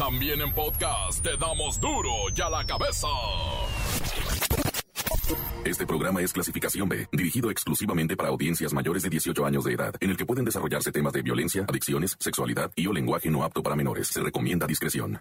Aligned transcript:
También 0.00 0.40
en 0.40 0.50
podcast 0.54 1.22
te 1.22 1.36
damos 1.36 1.78
duro 1.78 2.10
y 2.34 2.40
a 2.40 2.48
la 2.48 2.64
cabeza. 2.64 3.06
Este 5.62 5.86
programa 5.86 6.22
es 6.22 6.32
clasificación 6.32 6.88
B, 6.88 7.06
dirigido 7.12 7.50
exclusivamente 7.50 8.16
para 8.16 8.30
audiencias 8.30 8.72
mayores 8.72 9.02
de 9.02 9.10
18 9.10 9.44
años 9.44 9.64
de 9.64 9.74
edad, 9.74 9.94
en 10.00 10.08
el 10.08 10.16
que 10.16 10.24
pueden 10.24 10.46
desarrollarse 10.46 10.90
temas 10.90 11.12
de 11.12 11.20
violencia, 11.20 11.66
adicciones, 11.68 12.16
sexualidad 12.18 12.70
y 12.76 12.86
o 12.86 12.94
lenguaje 12.94 13.30
no 13.30 13.44
apto 13.44 13.62
para 13.62 13.76
menores. 13.76 14.08
Se 14.08 14.22
recomienda 14.22 14.66
discreción. 14.66 15.20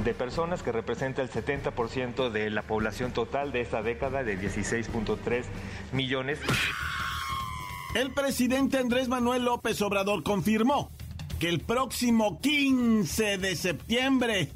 de 0.03 0.13
personas, 0.15 0.63
que 0.63 0.71
representa 0.71 1.21
el 1.21 1.29
70% 1.29 2.31
de 2.31 2.49
la 2.49 2.63
población 2.63 3.11
total 3.11 3.51
de 3.51 3.61
esta 3.61 3.83
década 3.83 4.23
de 4.23 4.39
16.3 4.39 5.43
millones. 5.91 6.39
El 7.93 8.11
presidente 8.11 8.79
Andrés 8.79 9.07
Manuel 9.07 9.45
López 9.45 9.81
Obrador 9.83 10.23
confirmó 10.23 10.89
que 11.39 11.49
el 11.49 11.59
próximo 11.59 12.39
15 12.41 13.37
de 13.37 13.55
septiembre 13.55 14.49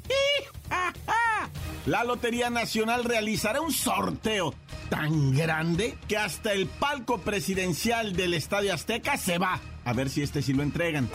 la 1.86 2.04
Lotería 2.04 2.50
Nacional 2.50 3.04
realizará 3.04 3.60
un 3.60 3.72
sorteo 3.72 4.54
tan 4.88 5.34
grande 5.34 5.96
que 6.08 6.16
hasta 6.16 6.52
el 6.52 6.66
palco 6.66 7.18
presidencial 7.18 8.14
del 8.14 8.34
Estadio 8.34 8.74
Azteca 8.74 9.16
se 9.16 9.38
va. 9.38 9.60
A 9.84 9.92
ver 9.92 10.10
si 10.10 10.22
este 10.22 10.42
sí 10.42 10.52
lo 10.52 10.62
entregan. 10.62 11.08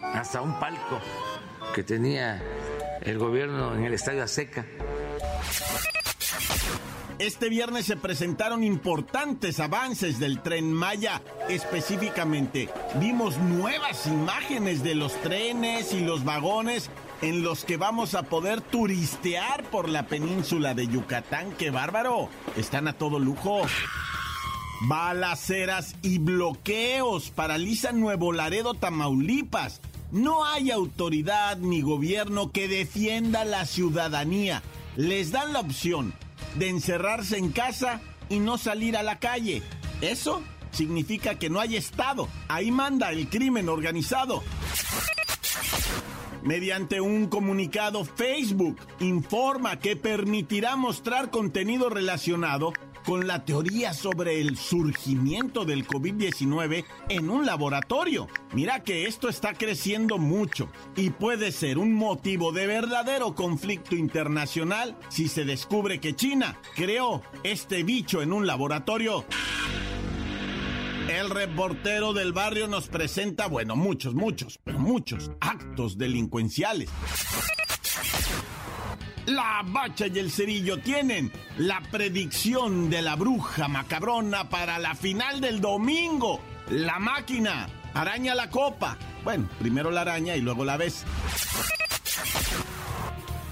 Hasta 0.00 0.40
un 0.40 0.58
palco 0.58 1.00
que 1.74 1.82
tenía 1.82 2.42
el 3.02 3.18
gobierno 3.18 3.74
en 3.74 3.84
el 3.84 3.94
Estadio 3.94 4.22
Azteca. 4.22 4.66
Este 7.18 7.50
viernes 7.50 7.84
se 7.84 7.96
presentaron 7.96 8.64
importantes 8.64 9.60
avances 9.60 10.18
del 10.18 10.40
tren 10.40 10.72
Maya. 10.72 11.20
Específicamente, 11.50 12.70
vimos 12.94 13.36
nuevas 13.36 14.06
imágenes 14.06 14.82
de 14.82 14.94
los 14.94 15.12
trenes 15.20 15.92
y 15.92 16.00
los 16.00 16.24
vagones 16.24 16.88
en 17.22 17.42
los 17.42 17.64
que 17.64 17.76
vamos 17.76 18.14
a 18.14 18.22
poder 18.22 18.60
turistear 18.60 19.64
por 19.64 19.88
la 19.88 20.06
península 20.06 20.74
de 20.74 20.86
Yucatán. 20.86 21.52
¡Qué 21.52 21.70
bárbaro! 21.70 22.28
Están 22.56 22.88
a 22.88 22.94
todo 22.94 23.18
lujo. 23.18 23.62
Balaceras 24.82 25.94
y 26.02 26.18
bloqueos 26.18 27.30
paralizan 27.30 28.00
Nuevo 28.00 28.32
Laredo, 28.32 28.74
Tamaulipas. 28.74 29.80
No 30.10 30.44
hay 30.46 30.70
autoridad 30.70 31.58
ni 31.58 31.82
gobierno 31.82 32.50
que 32.50 32.66
defienda 32.66 33.44
la 33.44 33.66
ciudadanía. 33.66 34.62
Les 34.96 35.30
dan 35.30 35.52
la 35.52 35.60
opción 35.60 36.14
de 36.56 36.68
encerrarse 36.68 37.36
en 37.36 37.52
casa 37.52 38.00
y 38.28 38.38
no 38.38 38.56
salir 38.56 38.96
a 38.96 39.02
la 39.02 39.18
calle. 39.18 39.62
Eso 40.00 40.42
significa 40.72 41.38
que 41.38 41.50
no 41.50 41.60
hay 41.60 41.76
Estado. 41.76 42.28
Ahí 42.48 42.70
manda 42.70 43.12
el 43.12 43.28
crimen 43.28 43.68
organizado. 43.68 44.42
Mediante 46.42 47.00
un 47.00 47.26
comunicado, 47.26 48.04
Facebook 48.04 48.78
informa 49.00 49.78
que 49.78 49.96
permitirá 49.96 50.76
mostrar 50.76 51.30
contenido 51.30 51.90
relacionado 51.90 52.72
con 53.04 53.26
la 53.26 53.44
teoría 53.44 53.92
sobre 53.92 54.40
el 54.40 54.56
surgimiento 54.56 55.64
del 55.64 55.86
COVID-19 55.86 56.84
en 57.08 57.30
un 57.30 57.46
laboratorio. 57.46 58.28
Mira 58.52 58.82
que 58.82 59.06
esto 59.06 59.28
está 59.28 59.54
creciendo 59.54 60.18
mucho 60.18 60.68
y 60.96 61.10
puede 61.10 61.52
ser 61.52 61.78
un 61.78 61.92
motivo 61.92 62.52
de 62.52 62.66
verdadero 62.66 63.34
conflicto 63.34 63.94
internacional 63.94 64.96
si 65.08 65.28
se 65.28 65.44
descubre 65.44 66.00
que 66.00 66.14
China 66.14 66.58
creó 66.74 67.22
este 67.42 67.82
bicho 67.82 68.22
en 68.22 68.32
un 68.32 68.46
laboratorio. 68.46 69.24
El 71.10 71.28
reportero 71.28 72.12
del 72.12 72.32
barrio 72.32 72.68
nos 72.68 72.86
presenta, 72.86 73.48
bueno, 73.48 73.74
muchos, 73.74 74.14
muchos, 74.14 74.60
pero 74.62 74.78
muchos 74.78 75.32
actos 75.40 75.98
delincuenciales. 75.98 76.88
La 79.26 79.62
bacha 79.66 80.06
y 80.06 80.16
el 80.20 80.30
cerillo 80.30 80.78
tienen 80.78 81.32
la 81.58 81.82
predicción 81.90 82.90
de 82.90 83.02
la 83.02 83.16
bruja 83.16 83.66
macabrona 83.66 84.48
para 84.48 84.78
la 84.78 84.94
final 84.94 85.40
del 85.40 85.60
domingo. 85.60 86.40
La 86.70 87.00
máquina 87.00 87.68
araña 87.92 88.36
la 88.36 88.48
copa. 88.48 88.96
Bueno, 89.24 89.48
primero 89.58 89.90
la 89.90 90.02
araña 90.02 90.36
y 90.36 90.40
luego 90.40 90.64
la 90.64 90.76
ves. 90.76 91.04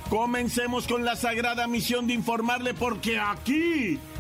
Comencemos 0.09 0.87
con 0.87 1.05
la 1.05 1.17
sagrada 1.17 1.67
misión 1.67 2.07
de 2.07 2.15
informarle 2.15 2.73
porque 2.73 3.19
aquí 3.19 3.99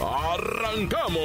¡Arrancamos! 0.00 1.18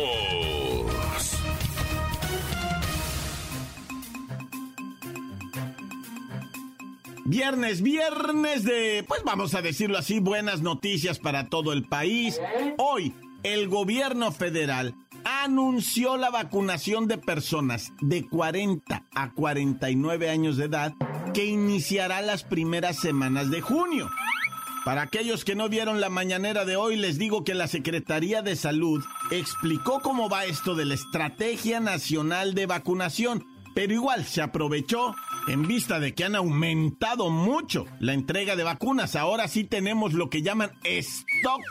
Viernes, 7.25 7.81
viernes 7.81 8.63
de, 8.63 9.05
pues 9.07 9.23
vamos 9.23 9.55
a 9.55 9.61
decirlo 9.61 9.97
así, 9.97 10.19
buenas 10.19 10.61
noticias 10.61 11.19
para 11.19 11.49
todo 11.49 11.71
el 11.71 11.83
país. 11.83 12.39
Hoy, 12.77 13.15
el 13.43 13.69
gobierno 13.69 14.31
federal 14.31 14.93
anunció 15.23 16.17
la 16.17 16.29
vacunación 16.29 17.07
de 17.07 17.17
personas 17.17 17.93
de 18.01 18.27
40 18.27 19.03
a 19.15 19.31
49 19.31 20.29
años 20.29 20.57
de 20.57 20.65
edad 20.65 20.93
que 21.33 21.45
iniciará 21.45 22.21
las 22.21 22.43
primeras 22.43 22.97
semanas 22.97 23.49
de 23.49 23.61
junio. 23.61 24.09
Para 24.85 25.03
aquellos 25.03 25.45
que 25.45 25.55
no 25.55 25.69
vieron 25.69 26.01
la 26.01 26.09
mañanera 26.09 26.65
de 26.65 26.75
hoy, 26.75 26.97
les 26.97 27.17
digo 27.17 27.45
que 27.45 27.53
la 27.53 27.67
Secretaría 27.67 28.41
de 28.41 28.57
Salud 28.57 29.01
explicó 29.31 30.01
cómo 30.01 30.27
va 30.27 30.43
esto 30.43 30.75
de 30.75 30.83
la 30.83 30.93
Estrategia 30.93 31.79
Nacional 31.79 32.53
de 32.53 32.65
Vacunación, 32.65 33.45
pero 33.73 33.93
igual 33.93 34.25
se 34.25 34.41
aprovechó 34.41 35.15
en 35.47 35.67
vista 35.67 36.01
de 36.01 36.13
que 36.13 36.25
han 36.25 36.35
aumentado 36.35 37.29
mucho 37.29 37.85
la 38.01 38.13
entrega 38.13 38.57
de 38.57 38.63
vacunas. 38.63 39.15
Ahora 39.15 39.47
sí 39.47 39.63
tenemos 39.63 40.11
lo 40.11 40.29
que 40.29 40.41
llaman 40.41 40.71
stock. 40.83 41.61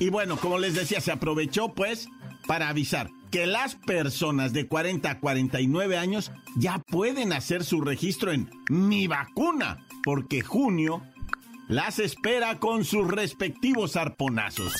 Y 0.00 0.10
bueno, 0.10 0.36
como 0.36 0.58
les 0.58 0.74
decía, 0.74 1.00
se 1.00 1.12
aprovechó 1.12 1.74
pues 1.74 2.08
para 2.48 2.68
avisar 2.68 3.08
que 3.30 3.46
las 3.46 3.76
personas 3.76 4.52
de 4.52 4.66
40 4.66 5.10
a 5.10 5.20
49 5.20 5.96
años 5.96 6.32
ya 6.56 6.80
pueden 6.80 7.32
hacer 7.32 7.64
su 7.64 7.80
registro 7.80 8.32
en 8.32 8.50
Mi 8.68 9.06
Vacuna, 9.06 9.86
porque 10.02 10.42
junio 10.42 11.02
las 11.72 11.98
espera 11.98 12.58
con 12.58 12.84
sus 12.84 13.08
respectivos 13.08 13.96
arponazos. 13.96 14.72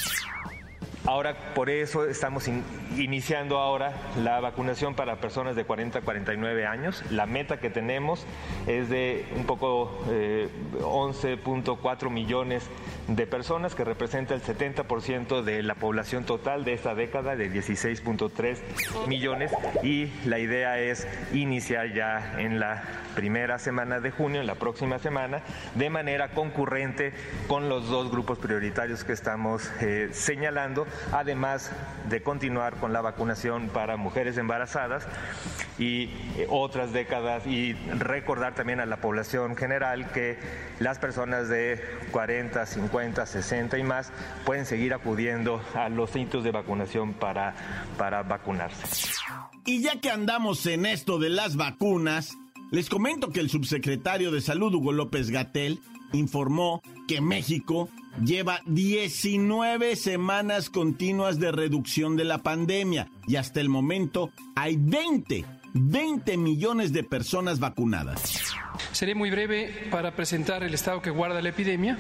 Ahora, 1.05 1.35
por 1.55 1.69
eso 1.69 2.07
estamos 2.07 2.49
iniciando 2.97 3.59
ahora 3.59 3.93
la 4.23 4.39
vacunación 4.39 4.95
para 4.95 5.17
personas 5.17 5.57
de 5.57 5.65
40 5.65 5.99
a 5.99 6.03
49 6.03 6.65
años. 6.65 7.03
La 7.11 7.27
meta 7.27 7.59
que 7.59 7.71
tenemos 7.71 8.25
es 8.69 8.89
de 8.89 9.27
un 9.35 9.45
poco 9.45 9.99
11.4 10.07 12.07
eh, 12.07 12.11
millones 12.11 12.71
de 13.09 13.27
personas, 13.27 13.75
que 13.75 13.85
representa 13.85 14.35
el 14.35 14.43
70% 14.43 15.43
de 15.43 15.65
la 15.65 15.75
población 15.75 16.25
total 16.25 16.65
de 16.65 16.75
esta 16.75 16.95
década, 16.95 17.35
de 17.35 17.51
16.3 17.51 18.59
millones. 19.09 19.53
Y 19.83 20.07
la 20.25 20.39
idea 20.39 20.79
es 20.79 21.09
iniciar 21.33 21.93
ya 21.95 22.37
en 22.39 22.61
la 22.61 22.85
primera 23.17 23.59
semana 23.59 23.99
de 23.99 24.13
junio, 24.13 24.41
en 24.41 24.47
la 24.47 24.55
próxima 24.55 25.01
semana, 25.01 25.43
de 25.75 25.91
manera 25.91 26.31
concurrente 26.31 27.13
con 27.49 27.69
los 27.69 27.89
dos 27.89 28.11
grupos 28.11 28.39
prioritarios 28.39 29.03
que 29.03 29.13
estamos 29.13 29.69
eh, 29.81 30.11
señalando 30.13 30.87
además 31.13 31.71
de 32.09 32.23
continuar 32.23 32.77
con 32.77 32.93
la 32.93 33.01
vacunación 33.01 33.69
para 33.69 33.97
mujeres 33.97 34.39
embarazadas 34.39 35.07
y 35.79 36.05
eh, 36.37 36.47
otras 36.49 36.93
décadas 36.93 37.47
y 37.47 37.75
recordar 37.99 38.55
también 38.55 38.81
a 38.81 38.87
la 38.87 38.99
población 38.99 39.57
general 39.57 40.11
que 40.13 40.39
las 40.79 40.99
personas 40.99 41.49
de 41.49 41.81
40, 42.13 42.67
50, 42.67 43.27
60 43.27 43.79
y 43.79 43.83
más 43.83 44.13
pueden 44.45 44.67
seguir 44.67 44.95
acudiendo 44.95 45.63
a 45.75 45.89
los 45.89 46.11
sitios 46.11 46.45
de 46.45 46.51
vacunación 46.51 47.15
para, 47.15 47.55
para 47.99 48.23
vacunarse. 48.23 48.87
Y 49.65 49.83
ya 49.83 50.01
que 50.01 50.11
andamos 50.11 50.67
en 50.67 50.87
esto 50.87 51.19
de 51.19 51.31
las 51.31 51.57
vacunas, 51.57 52.37
les 52.71 52.89
comento 52.89 53.31
que 53.31 53.41
el 53.41 53.51
subsecretario 53.51 54.31
de 54.31 54.41
Salud, 54.41 54.75
Hugo 54.75 54.93
López 54.93 55.31
Gatel, 55.31 55.79
informó 56.13 56.83
que 57.07 57.21
México 57.21 57.89
lleva 58.21 58.61
19 58.67 59.97
semanas 59.97 60.71
continuas 60.71 61.39
de 61.39 61.53
reducción 61.53 62.17
de 62.17 62.25
la 62.25 62.39
pandemia 62.39 63.09
y 63.27 63.37
hasta 63.37 63.61
el 63.61 63.69
momento 63.69 64.31
hay 64.55 64.77
20, 64.77 65.45
20 65.75 66.37
millones 66.37 66.93
de 66.93 67.05
personas 67.05 67.59
vacunadas. 67.59 68.55
Seré 68.93 69.15
muy 69.15 69.31
breve 69.31 69.89
para 69.91 70.15
presentar 70.15 70.63
el 70.63 70.75
estado 70.75 71.01
que 71.01 71.11
guarda 71.11 71.41
la 71.41 71.49
epidemia 71.49 71.99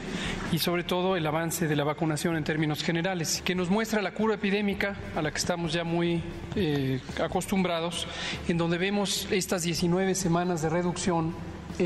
y 0.53 0.59
sobre 0.59 0.85
todo 0.85 1.17
el 1.17 1.27
avance 1.27 1.67
de 1.67 1.77
la 1.77 1.85
vacunación 1.85 2.37
en 2.37 2.45
términos 2.45 2.83
generales, 2.83 3.43
que 3.45 3.55
nos 3.55 3.71
muestra 3.71 4.03
la 4.03 4.13
cura 4.13 4.35
epidémica 4.35 4.97
a 5.17 5.23
la 5.23 5.31
que 5.31 5.39
estamos 5.39 5.73
ya 5.73 5.85
muy 5.85 6.23
eh, 6.55 7.01
acostumbrados, 7.23 8.07
en 8.49 8.59
donde 8.59 8.79
vemos 8.79 9.29
estas 9.31 9.63
19 9.63 10.15
semanas 10.15 10.63
de 10.63 10.69
reducción 10.69 11.35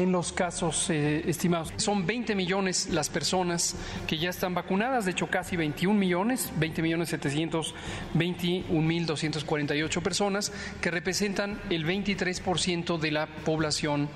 en 0.02 0.12
los 0.12 0.32
casos 0.32 0.90
eh, 0.90 1.22
estimados. 1.26 1.72
Son 1.76 2.06
20 2.06 2.34
millones 2.34 2.88
las 2.90 3.08
personas 3.08 3.76
que 4.06 4.19
ya 4.19 4.31
están 4.31 4.54
vacunadas, 4.54 5.06
de 5.06 5.12
hecho 5.12 5.28
casi 5.28 5.56
21 5.56 5.98
millones, 5.98 6.52
20 6.58 6.82
millones 6.82 7.08
721 7.08 8.87
mil 8.87 9.06
248 9.06 10.02
personas, 10.02 10.52
que 10.81 10.90
representan 10.90 11.60
el 11.70 11.87
23% 11.87 12.98
de 12.98 13.10
la 13.10 13.26
población 13.26 14.08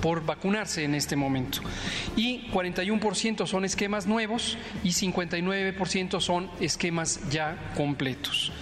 por 0.00 0.24
vacunarse 0.24 0.84
en 0.84 0.94
este 0.94 1.16
momento. 1.16 1.60
Y 2.16 2.50
41% 2.50 3.46
son 3.46 3.64
esquemas 3.64 4.06
nuevos 4.06 4.56
y 4.82 4.90
59% 4.90 6.20
son 6.20 6.50
esquemas 6.60 7.20
ya 7.30 7.72
completos. 7.76 8.52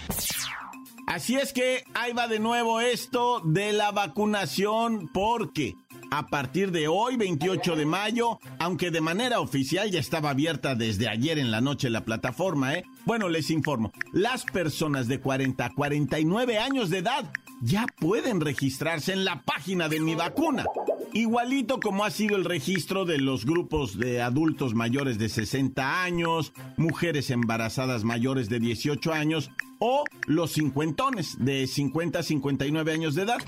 Así 1.06 1.36
es 1.36 1.52
que 1.52 1.84
ahí 1.94 2.12
va 2.12 2.28
de 2.28 2.38
nuevo 2.38 2.80
esto 2.80 3.40
de 3.40 3.72
la 3.72 3.90
vacunación 3.90 5.08
porque 5.12 5.74
a 6.10 6.26
partir 6.26 6.70
de 6.72 6.88
hoy, 6.88 7.16
28 7.16 7.76
de 7.76 7.86
mayo, 7.86 8.38
aunque 8.58 8.90
de 8.90 9.00
manera 9.00 9.40
oficial 9.40 9.90
ya 9.90 10.00
estaba 10.00 10.30
abierta 10.30 10.74
desde 10.74 11.08
ayer 11.08 11.38
en 11.38 11.50
la 11.50 11.60
noche 11.60 11.90
la 11.90 12.04
plataforma, 12.04 12.74
¿eh? 12.74 12.84
Bueno, 13.04 13.28
les 13.28 13.50
informo, 13.50 13.92
las 14.12 14.44
personas 14.44 15.08
de 15.08 15.20
40 15.20 15.64
a 15.64 15.70
49 15.70 16.58
años 16.58 16.90
de 16.90 16.98
edad 16.98 17.30
ya 17.62 17.86
pueden 17.98 18.40
registrarse 18.40 19.12
en 19.12 19.24
la 19.24 19.42
página 19.42 19.88
de 19.88 20.00
mi 20.00 20.14
vacuna. 20.14 20.64
Igualito 21.12 21.80
como 21.80 22.04
ha 22.04 22.10
sido 22.10 22.36
el 22.36 22.44
registro 22.44 23.04
de 23.04 23.18
los 23.18 23.44
grupos 23.44 23.98
de 23.98 24.22
adultos 24.22 24.74
mayores 24.74 25.18
de 25.18 25.28
60 25.28 26.02
años, 26.02 26.52
mujeres 26.76 27.30
embarazadas 27.30 28.04
mayores 28.04 28.48
de 28.48 28.60
18 28.60 29.12
años 29.12 29.50
o 29.78 30.04
los 30.26 30.52
cincuentones 30.52 31.36
de 31.38 31.66
50 31.66 32.20
a 32.20 32.22
59 32.22 32.92
años 32.92 33.14
de 33.14 33.22
edad. 33.22 33.38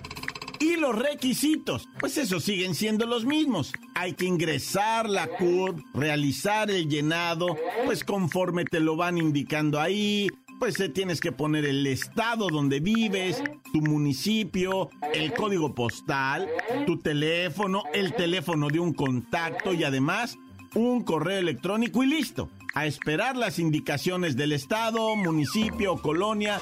Y 0.62 0.76
los 0.76 0.96
requisitos, 0.96 1.88
pues 1.98 2.16
esos 2.16 2.44
siguen 2.44 2.76
siendo 2.76 3.04
los 3.04 3.24
mismos. 3.24 3.72
Hay 3.96 4.12
que 4.12 4.26
ingresar 4.26 5.10
la 5.10 5.26
CURP, 5.26 5.80
realizar 5.92 6.70
el 6.70 6.88
llenado, 6.88 7.56
pues 7.84 8.04
conforme 8.04 8.64
te 8.64 8.78
lo 8.78 8.94
van 8.94 9.18
indicando 9.18 9.80
ahí, 9.80 10.28
pues 10.60 10.78
eh, 10.78 10.88
tienes 10.88 11.20
que 11.20 11.32
poner 11.32 11.64
el 11.64 11.84
estado 11.88 12.46
donde 12.46 12.78
vives, 12.78 13.42
tu 13.72 13.80
municipio, 13.80 14.88
el 15.12 15.32
código 15.32 15.74
postal, 15.74 16.48
tu 16.86 16.96
teléfono, 16.96 17.82
el 17.92 18.14
teléfono 18.14 18.68
de 18.68 18.78
un 18.78 18.94
contacto 18.94 19.74
y 19.74 19.82
además 19.82 20.38
un 20.74 21.02
correo 21.02 21.38
electrónico 21.38 22.02
y 22.02 22.06
listo 22.06 22.48
a 22.74 22.86
esperar 22.86 23.36
las 23.36 23.58
indicaciones 23.58 24.36
del 24.36 24.52
estado, 24.52 25.14
municipio, 25.16 25.96
colonia, 25.96 26.60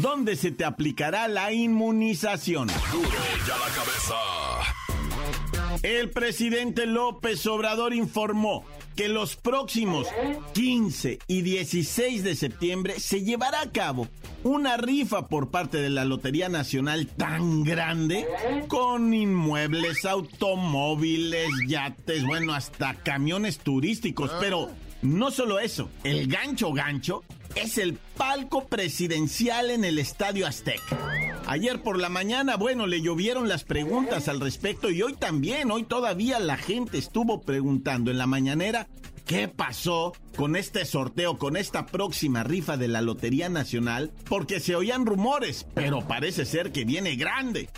donde 0.00 0.36
se 0.36 0.52
te 0.52 0.64
aplicará 0.64 1.26
la 1.28 1.52
inmunización. 1.52 2.68
El 5.82 6.10
presidente 6.10 6.86
López 6.86 7.46
Obrador 7.46 7.94
informó 7.94 8.64
que 8.98 9.08
los 9.08 9.36
próximos 9.36 10.08
15 10.54 11.20
y 11.28 11.42
16 11.42 12.24
de 12.24 12.34
septiembre 12.34 12.98
se 12.98 13.22
llevará 13.22 13.60
a 13.60 13.70
cabo 13.70 14.08
una 14.42 14.76
rifa 14.76 15.28
por 15.28 15.52
parte 15.52 15.78
de 15.78 15.88
la 15.88 16.04
Lotería 16.04 16.48
Nacional 16.48 17.06
tan 17.06 17.62
grande 17.62 18.26
con 18.66 19.14
inmuebles, 19.14 20.04
automóviles, 20.04 21.48
yates, 21.68 22.26
bueno, 22.26 22.54
hasta 22.54 22.94
camiones 22.94 23.58
turísticos, 23.58 24.32
pero 24.40 24.68
no 25.02 25.30
solo 25.30 25.60
eso, 25.60 25.88
el 26.02 26.26
gancho 26.26 26.72
gancho 26.72 27.22
es 27.62 27.78
el 27.78 27.94
palco 28.16 28.66
presidencial 28.66 29.70
en 29.70 29.84
el 29.84 29.98
Estadio 29.98 30.46
Azteca. 30.46 30.96
Ayer 31.46 31.82
por 31.82 31.98
la 31.98 32.08
mañana, 32.08 32.56
bueno, 32.56 32.86
le 32.86 33.00
llovieron 33.00 33.48
las 33.48 33.64
preguntas 33.64 34.28
al 34.28 34.40
respecto 34.40 34.90
y 34.90 35.02
hoy 35.02 35.14
también, 35.14 35.70
hoy 35.70 35.84
todavía 35.84 36.38
la 36.38 36.56
gente 36.56 36.98
estuvo 36.98 37.40
preguntando 37.40 38.10
en 38.10 38.18
la 38.18 38.26
mañanera 38.26 38.86
qué 39.26 39.48
pasó 39.48 40.12
con 40.36 40.56
este 40.56 40.84
sorteo, 40.84 41.36
con 41.38 41.56
esta 41.56 41.86
próxima 41.86 42.44
rifa 42.44 42.76
de 42.76 42.88
la 42.88 43.02
Lotería 43.02 43.48
Nacional, 43.48 44.12
porque 44.28 44.60
se 44.60 44.76
oían 44.76 45.04
rumores, 45.04 45.66
pero 45.74 46.06
parece 46.06 46.44
ser 46.44 46.70
que 46.70 46.84
viene 46.84 47.16
grande. 47.16 47.68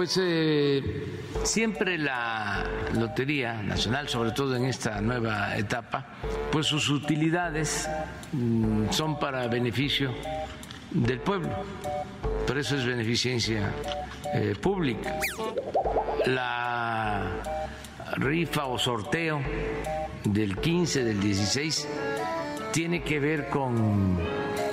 Pues 0.00 0.16
eh 0.18 1.20
Siempre 1.44 1.98
la 1.98 2.64
Lotería 2.94 3.62
Nacional, 3.62 4.08
sobre 4.08 4.32
todo 4.32 4.56
en 4.56 4.64
esta 4.64 5.00
nueva 5.00 5.56
etapa, 5.56 6.06
pues 6.50 6.66
sus 6.66 6.88
utilidades 6.90 7.88
mm, 8.32 8.90
son 8.90 9.18
para 9.18 9.46
beneficio 9.48 10.14
del 10.90 11.20
pueblo, 11.20 11.50
pero 12.46 12.60
eso 12.60 12.76
es 12.76 12.84
beneficencia 12.84 13.72
eh, 14.34 14.54
pública. 14.60 15.18
La 16.26 17.30
rifa 18.16 18.66
o 18.66 18.78
sorteo 18.78 19.40
del 20.24 20.58
15, 20.58 21.04
del 21.04 21.20
16, 21.20 21.88
tiene 22.72 23.02
que 23.02 23.18
ver 23.18 23.48
con 23.48 24.18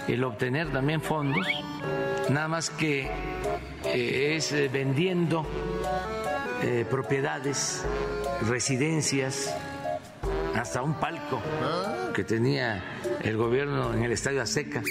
el 0.07 0.23
obtener 0.23 0.71
también 0.71 1.01
fondos, 1.01 1.45
nada 2.29 2.47
más 2.47 2.69
que 2.69 3.09
eh, 3.85 4.35
es 4.35 4.51
eh, 4.51 4.69
vendiendo 4.71 5.45
eh, 6.63 6.85
propiedades, 6.89 7.85
residencias, 8.47 9.55
hasta 10.55 10.81
un 10.81 10.95
palco 10.95 11.41
que 12.13 12.23
tenía 12.23 12.83
el 13.23 13.37
gobierno 13.37 13.93
en 13.93 14.03
el 14.03 14.11
Estadio 14.11 14.41
Azteca. 14.41 14.81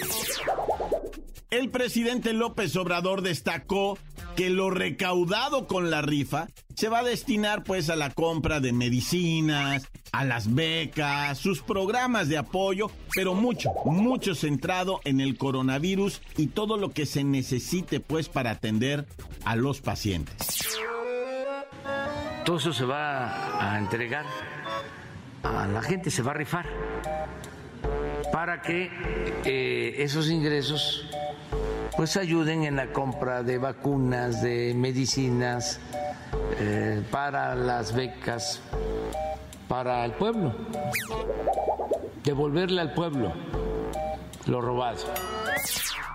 El 1.51 1.71
presidente 1.71 2.33
López 2.33 2.77
Obrador 2.77 3.23
destacó 3.23 3.99
que 4.37 4.51
lo 4.51 4.71
recaudado 4.71 5.67
con 5.67 5.91
la 5.91 6.03
rifa 6.03 6.49
se 6.75 6.91
va 6.91 6.99
a 6.99 7.05
destinar 7.05 7.65
pues 7.65 7.89
a 7.89 7.97
la 7.97 8.11
compra 8.11 8.61
de 8.61 8.73
medicinas, 8.73 9.89
a 10.13 10.25
las 10.25 10.55
becas, 10.55 11.39
sus 11.39 11.63
programas 11.63 12.29
de 12.29 12.37
apoyo, 12.37 12.91
pero 13.15 13.35
mucho, 13.35 13.71
mucho 13.87 14.35
centrado 14.35 15.01
en 15.05 15.21
el 15.21 15.39
coronavirus 15.39 16.21
y 16.37 16.49
todo 16.49 16.77
lo 16.77 16.91
que 16.91 17.07
se 17.07 17.25
necesite 17.25 17.99
pues 17.99 18.29
para 18.29 18.51
atender 18.51 19.07
a 19.47 19.57
los 19.57 19.81
pacientes. 19.81 20.69
Todo 22.45 22.59
eso 22.59 22.75
se 22.75 22.85
va 22.85 23.75
a 23.75 23.79
entregar 23.79 24.27
a 25.43 25.67
la 25.67 25.81
gente, 25.81 26.11
se 26.11 26.23
va 26.23 26.33
a 26.33 26.35
rifar 26.35 26.67
para 28.33 28.61
que 28.61 28.91
eh, 29.45 29.95
esos 30.03 30.29
ingresos 30.29 31.09
pues 31.97 32.17
ayuden 32.17 32.65
en 32.65 32.77
la 32.77 32.93
compra 32.93 33.43
de 33.43 33.59
vacunas, 33.59 34.43
de 34.43 34.75
medicinas, 34.75 35.81
eh, 36.59 37.03
para 37.11 37.55
las 37.55 37.95
becas, 37.95 38.61
para 39.69 40.05
el 40.05 40.13
pueblo. 40.13 40.55
devolverle 42.25 42.81
al 42.81 42.93
pueblo 42.93 43.33
lo 44.47 44.61
robado. 44.61 44.99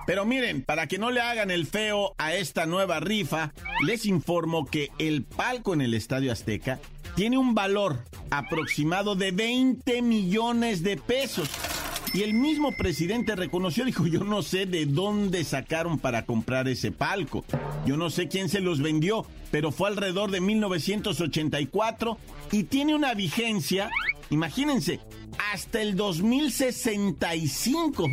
Pero 0.05 0.25
miren, 0.25 0.63
para 0.63 0.87
que 0.87 0.97
no 0.97 1.11
le 1.11 1.21
hagan 1.21 1.51
el 1.51 1.65
feo 1.67 2.15
a 2.17 2.33
esta 2.33 2.65
nueva 2.65 2.99
rifa, 2.99 3.53
les 3.85 4.05
informo 4.05 4.65
que 4.65 4.89
el 4.97 5.23
palco 5.23 5.73
en 5.73 5.81
el 5.81 5.93
Estadio 5.93 6.31
Azteca 6.31 6.79
tiene 7.15 7.37
un 7.37 7.53
valor 7.53 7.99
aproximado 8.29 9.15
de 9.15 9.31
20 9.31 10.01
millones 10.01 10.83
de 10.83 10.97
pesos. 10.97 11.49
Y 12.13 12.23
el 12.23 12.33
mismo 12.33 12.73
presidente 12.73 13.37
reconoció, 13.37 13.85
dijo, 13.85 14.05
yo 14.05 14.25
no 14.25 14.41
sé 14.41 14.65
de 14.65 14.85
dónde 14.85 15.45
sacaron 15.45 15.97
para 15.97 16.25
comprar 16.25 16.67
ese 16.67 16.91
palco. 16.91 17.45
Yo 17.85 17.95
no 17.95 18.09
sé 18.09 18.27
quién 18.27 18.49
se 18.49 18.59
los 18.59 18.81
vendió, 18.81 19.25
pero 19.49 19.71
fue 19.71 19.87
alrededor 19.87 20.29
de 20.29 20.41
1984 20.41 22.17
y 22.51 22.63
tiene 22.63 22.95
una 22.95 23.13
vigencia, 23.13 23.89
imagínense, 24.29 24.99
hasta 25.53 25.81
el 25.81 25.95
2065. 25.95 28.09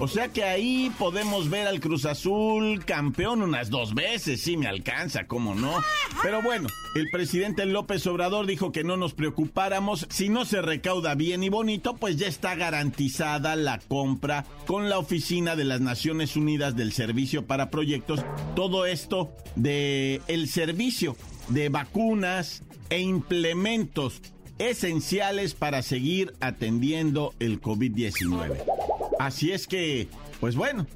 O 0.00 0.08
sea 0.08 0.28
que 0.28 0.44
ahí 0.44 0.90
podemos 0.98 1.50
ver 1.50 1.66
al 1.66 1.78
Cruz 1.78 2.06
Azul 2.06 2.84
campeón 2.84 3.42
unas 3.42 3.70
dos 3.70 3.94
veces, 3.94 4.40
si 4.40 4.56
me 4.56 4.66
alcanza, 4.66 5.26
cómo 5.26 5.54
no. 5.54 5.74
Pero 6.22 6.42
bueno, 6.42 6.68
el 6.94 7.10
presidente 7.10 7.66
López 7.66 8.06
Obrador 8.06 8.46
dijo 8.46 8.72
que 8.72 8.82
no 8.82 8.96
nos 8.96 9.12
preocupáramos, 9.12 10.06
si 10.08 10.30
no 10.30 10.44
se 10.44 10.62
recauda 10.62 11.14
bien 11.14 11.42
y 11.42 11.50
bonito, 11.50 11.96
pues 11.96 12.16
ya 12.16 12.28
está 12.28 12.54
garantizada 12.54 13.56
la 13.56 13.78
compra 13.78 14.46
con 14.66 14.88
la 14.88 14.98
Oficina 14.98 15.54
de 15.54 15.64
las 15.64 15.82
Naciones 15.82 16.34
Unidas 16.34 16.76
del 16.76 16.92
Servicio 16.92 17.46
para 17.46 17.70
Proyectos. 17.70 18.24
Todo 18.56 18.86
esto 18.86 19.30
de 19.54 20.22
el 20.28 20.48
servicio 20.48 21.14
de 21.48 21.68
vacunas 21.68 22.62
e 22.88 23.00
implementos 23.00 24.22
esenciales 24.58 25.54
para 25.54 25.82
seguir 25.82 26.34
atendiendo 26.40 27.34
el 27.38 27.60
COVID-19. 27.60 28.89
Así 29.20 29.52
es 29.52 29.66
que, 29.66 30.08
pues 30.40 30.56
bueno, 30.56 30.86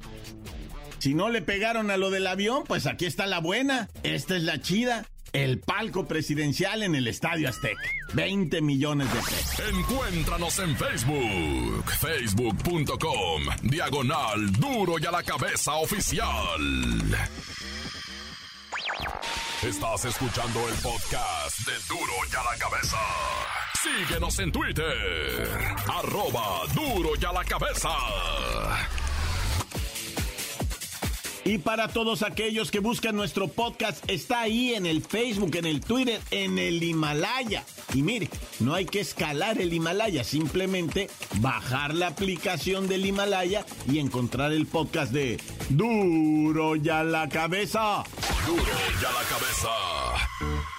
si 0.97 1.13
no 1.13 1.29
le 1.29 1.43
pegaron 1.43 1.91
a 1.91 1.97
lo 1.97 2.09
del 2.09 2.25
avión, 2.25 2.63
pues 2.65 2.87
aquí 2.87 3.05
está 3.05 3.27
la 3.27 3.37
buena. 3.37 3.87
Esta 4.01 4.35
es 4.35 4.41
la 4.41 4.59
chida. 4.59 5.05
El 5.31 5.59
palco 5.59 6.07
presidencial 6.07 6.81
en 6.81 6.95
el 6.95 7.07
Estadio 7.07 7.47
Azteca. 7.47 7.79
20 8.13 8.63
millones 8.63 9.13
de 9.13 9.19
pesos. 9.19 9.61
Encuéntranos 9.69 10.57
en 10.57 10.75
Facebook. 10.75 11.91
Facebook.com. 11.99 13.43
Diagonal 13.61 14.51
Duro 14.53 14.95
y 14.97 15.05
a 15.05 15.11
la 15.11 15.21
cabeza 15.21 15.75
oficial. 15.75 16.25
Estás 19.61 20.05
escuchando 20.05 20.67
el 20.67 20.75
podcast 20.75 21.59
de 21.59 21.73
Duro 21.89 22.13
y 22.31 22.35
a 22.35 22.43
la 22.43 22.57
cabeza. 22.57 22.97
Síguenos 23.85 24.39
en 24.39 24.51
Twitter. 24.51 25.47
Arroba 25.87 26.61
Duro 26.73 27.11
y 27.21 27.23
a 27.23 27.31
la 27.31 27.43
cabeza. 27.43 27.89
Y 31.43 31.59
para 31.59 31.87
todos 31.89 32.23
aquellos 32.23 32.71
que 32.71 32.79
buscan 32.79 33.15
nuestro 33.15 33.47
podcast, 33.47 34.03
está 34.09 34.41
ahí 34.41 34.73
en 34.73 34.87
el 34.87 35.03
Facebook, 35.03 35.55
en 35.57 35.67
el 35.67 35.81
Twitter, 35.81 36.19
en 36.31 36.57
el 36.57 36.81
Himalaya. 36.81 37.63
Y 37.93 38.01
mire, 38.01 38.27
no 38.59 38.73
hay 38.73 38.85
que 38.85 39.01
escalar 39.01 39.61
el 39.61 39.71
Himalaya, 39.71 40.23
simplemente 40.23 41.07
bajar 41.35 41.93
la 41.93 42.07
aplicación 42.07 42.87
del 42.87 43.05
Himalaya 43.05 43.67
y 43.87 43.99
encontrar 43.99 44.51
el 44.51 44.65
podcast 44.65 45.11
de 45.11 45.39
Duro 45.69 46.75
y 46.75 46.89
a 46.89 47.03
la 47.03 47.29
cabeza. 47.29 48.03
Duro 48.47 48.63
y 48.63 49.05
a 49.05 49.11
la 49.11 49.23
cabeza. 49.29 50.74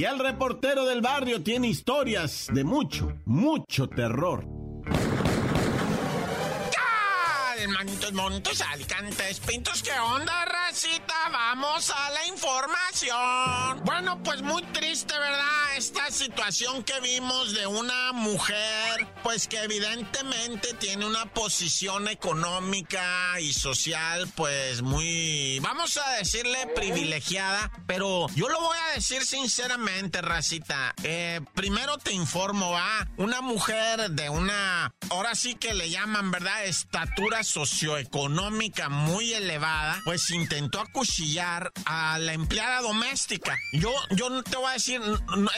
Y 0.00 0.04
el 0.04 0.18
reportero 0.18 0.86
del 0.86 1.02
barrio 1.02 1.42
tiene 1.42 1.68
historias 1.68 2.48
de 2.54 2.64
mucho, 2.64 3.12
mucho 3.26 3.86
terror. 3.86 4.59
Manitos, 7.70 8.12
montos, 8.12 8.60
alicantes, 8.62 9.38
pintos, 9.40 9.82
¿qué 9.82 9.92
onda, 9.92 10.44
racita? 10.44 11.14
Vamos 11.30 11.90
a 11.90 12.10
la 12.10 12.26
información. 12.26 13.84
Bueno, 13.84 14.20
pues 14.24 14.42
muy 14.42 14.62
triste, 14.72 15.16
¿verdad? 15.16 15.76
Esta 15.76 16.10
situación 16.10 16.82
que 16.82 16.98
vimos 17.00 17.54
de 17.54 17.66
una 17.66 18.12
mujer, 18.12 19.06
pues 19.22 19.46
que 19.46 19.62
evidentemente 19.62 20.74
tiene 20.74 21.06
una 21.06 21.26
posición 21.26 22.08
económica 22.08 23.38
y 23.40 23.52
social, 23.52 24.28
pues 24.34 24.82
muy, 24.82 25.60
vamos 25.60 25.96
a 25.96 26.10
decirle 26.12 26.66
privilegiada, 26.74 27.70
pero 27.86 28.26
yo 28.34 28.48
lo 28.48 28.60
voy 28.60 28.78
a 28.90 28.94
decir 28.94 29.24
sinceramente, 29.24 30.20
racita. 30.22 30.94
Eh, 31.04 31.40
primero 31.54 31.98
te 31.98 32.12
informo, 32.12 32.72
va, 32.72 33.08
una 33.16 33.40
mujer 33.40 34.10
de 34.10 34.28
una, 34.28 34.92
ahora 35.10 35.34
sí 35.34 35.54
que 35.54 35.72
le 35.72 35.88
llaman, 35.88 36.30
¿verdad? 36.30 36.64
Estatura 36.64 37.44
socioeconómica 37.66 38.88
muy 38.88 39.34
elevada, 39.34 40.00
pues 40.04 40.30
intentó 40.30 40.80
acuchillar 40.80 41.72
a 41.84 42.18
la 42.18 42.32
empleada 42.32 42.80
doméstica. 42.80 43.56
Yo, 43.72 43.92
yo 44.10 44.30
no 44.30 44.42
te 44.42 44.56
voy 44.56 44.70
a 44.70 44.72
decir, 44.72 45.00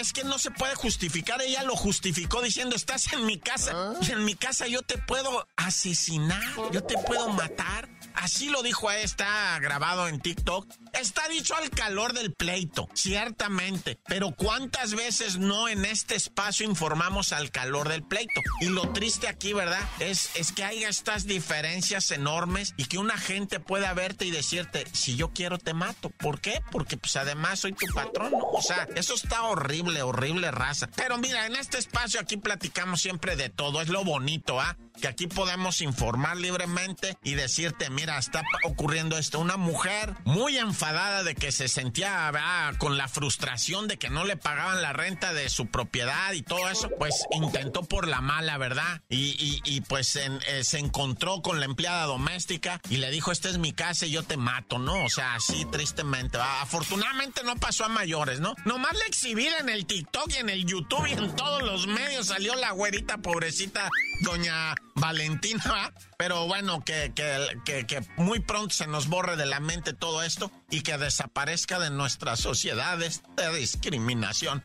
es 0.00 0.12
que 0.12 0.24
no 0.24 0.38
se 0.38 0.50
puede 0.50 0.74
justificar. 0.74 1.40
Ella 1.42 1.62
lo 1.62 1.76
justificó 1.76 2.42
diciendo, 2.42 2.74
estás 2.74 3.12
en 3.12 3.24
mi 3.26 3.38
casa 3.38 3.94
y 4.00 4.10
en 4.10 4.24
mi 4.24 4.34
casa 4.34 4.66
yo 4.66 4.82
te 4.82 4.98
puedo 4.98 5.46
asesinar, 5.56 6.42
yo 6.72 6.82
te 6.82 6.98
puedo 6.98 7.28
matar. 7.30 7.88
Así 8.14 8.48
lo 8.48 8.62
dijo 8.62 8.88
a 8.88 8.98
está 8.98 9.58
grabado 9.60 10.08
en 10.08 10.20
TikTok. 10.20 10.66
Está 10.92 11.26
dicho 11.28 11.56
al 11.56 11.70
calor 11.70 12.12
del 12.12 12.32
pleito, 12.32 12.88
ciertamente, 12.94 13.98
pero 14.06 14.32
¿cuántas 14.32 14.94
veces 14.94 15.38
no 15.38 15.68
en 15.68 15.84
este 15.84 16.14
espacio 16.14 16.66
informamos 16.66 17.32
al 17.32 17.50
calor 17.50 17.88
del 17.88 18.02
pleito? 18.02 18.40
Y 18.60 18.66
lo 18.66 18.92
triste 18.92 19.26
aquí, 19.26 19.52
¿verdad? 19.52 19.82
Es, 20.00 20.30
es 20.36 20.52
que 20.52 20.64
hay 20.64 20.84
estas 20.84 21.26
diferencias 21.26 22.10
enormes 22.10 22.74
y 22.76 22.84
que 22.84 22.98
una 22.98 23.16
gente 23.16 23.58
pueda 23.58 23.92
verte 23.94 24.26
y 24.26 24.30
decirte, 24.30 24.84
si 24.92 25.16
yo 25.16 25.32
quiero 25.32 25.58
te 25.58 25.74
mato. 25.74 26.10
¿Por 26.10 26.40
qué? 26.40 26.60
Porque 26.70 26.96
pues 26.96 27.16
además 27.16 27.60
soy 27.60 27.72
tu 27.72 27.86
patrón. 27.94 28.32
O 28.34 28.60
sea, 28.62 28.86
eso 28.94 29.14
está 29.14 29.42
horrible, 29.42 30.02
horrible 30.02 30.50
raza. 30.50 30.88
Pero 30.94 31.18
mira, 31.18 31.46
en 31.46 31.56
este 31.56 31.78
espacio 31.78 32.20
aquí 32.20 32.36
platicamos 32.36 33.00
siempre 33.00 33.34
de 33.36 33.48
todo, 33.48 33.80
es 33.80 33.88
lo 33.88 34.04
bonito, 34.04 34.60
¿ah? 34.60 34.76
Que 35.00 35.08
aquí 35.08 35.26
podemos 35.26 35.80
informar 35.80 36.36
libremente 36.36 37.16
y 37.24 37.34
decirte, 37.34 37.88
mira, 37.88 38.18
está 38.18 38.42
ocurriendo 38.64 39.16
esto. 39.16 39.40
Una 39.40 39.56
mujer 39.56 40.14
muy 40.24 40.58
enfadada 40.82 41.22
de 41.22 41.36
que 41.36 41.52
se 41.52 41.68
sentía 41.68 42.32
con 42.78 42.96
la 42.96 43.06
frustración 43.06 43.86
de 43.86 43.98
que 43.98 44.10
no 44.10 44.24
le 44.24 44.36
pagaban 44.36 44.82
la 44.82 44.92
renta 44.92 45.32
de 45.32 45.48
su 45.48 45.68
propiedad 45.68 46.32
y 46.32 46.42
todo 46.42 46.68
eso, 46.68 46.90
pues 46.98 47.24
intentó 47.30 47.84
por 47.84 48.08
la 48.08 48.20
mala, 48.20 48.58
¿verdad? 48.58 49.00
Y, 49.08 49.80
pues 49.82 50.16
eh, 50.16 50.64
se 50.64 50.78
encontró 50.78 51.40
con 51.40 51.60
la 51.60 51.66
empleada 51.66 52.06
doméstica 52.06 52.80
y 52.90 52.96
le 52.96 53.12
dijo, 53.12 53.30
esta 53.30 53.48
es 53.48 53.58
mi 53.58 53.72
casa 53.72 54.06
y 54.06 54.10
yo 54.10 54.24
te 54.24 54.36
mato, 54.36 54.80
¿no? 54.80 55.04
O 55.04 55.08
sea, 55.08 55.36
así 55.36 55.64
tristemente. 55.66 56.38
Afortunadamente 56.38 57.44
no 57.44 57.54
pasó 57.54 57.84
a 57.84 57.88
mayores, 57.88 58.40
¿no? 58.40 58.56
Nomás 58.64 58.94
le 58.94 59.06
exhibir 59.06 59.52
en 59.60 59.68
el 59.68 59.86
TikTok 59.86 60.32
y 60.32 60.38
en 60.38 60.50
el 60.50 60.66
YouTube 60.66 61.06
y 61.06 61.12
en 61.12 61.36
todos 61.36 61.62
los 61.62 61.86
medios 61.86 62.26
salió 62.26 62.56
la 62.56 62.72
güerita 62.72 63.18
pobrecita, 63.18 63.88
doña 64.22 64.74
Valentina, 64.94 65.92
pero 66.16 66.46
bueno, 66.46 66.84
que, 66.84 67.12
que, 67.14 67.86
que, 67.86 68.00
muy 68.16 68.40
pronto 68.40 68.74
se 68.74 68.86
nos 68.86 69.08
borre 69.08 69.36
de 69.36 69.46
la 69.46 69.60
mente 69.60 69.92
todo 69.92 70.22
esto 70.22 70.50
y 70.70 70.82
que 70.82 70.98
desaparezca 70.98 71.78
de 71.78 71.90
nuestras 71.90 72.40
sociedades 72.40 73.22
de 73.36 73.54
discriminación. 73.54 74.62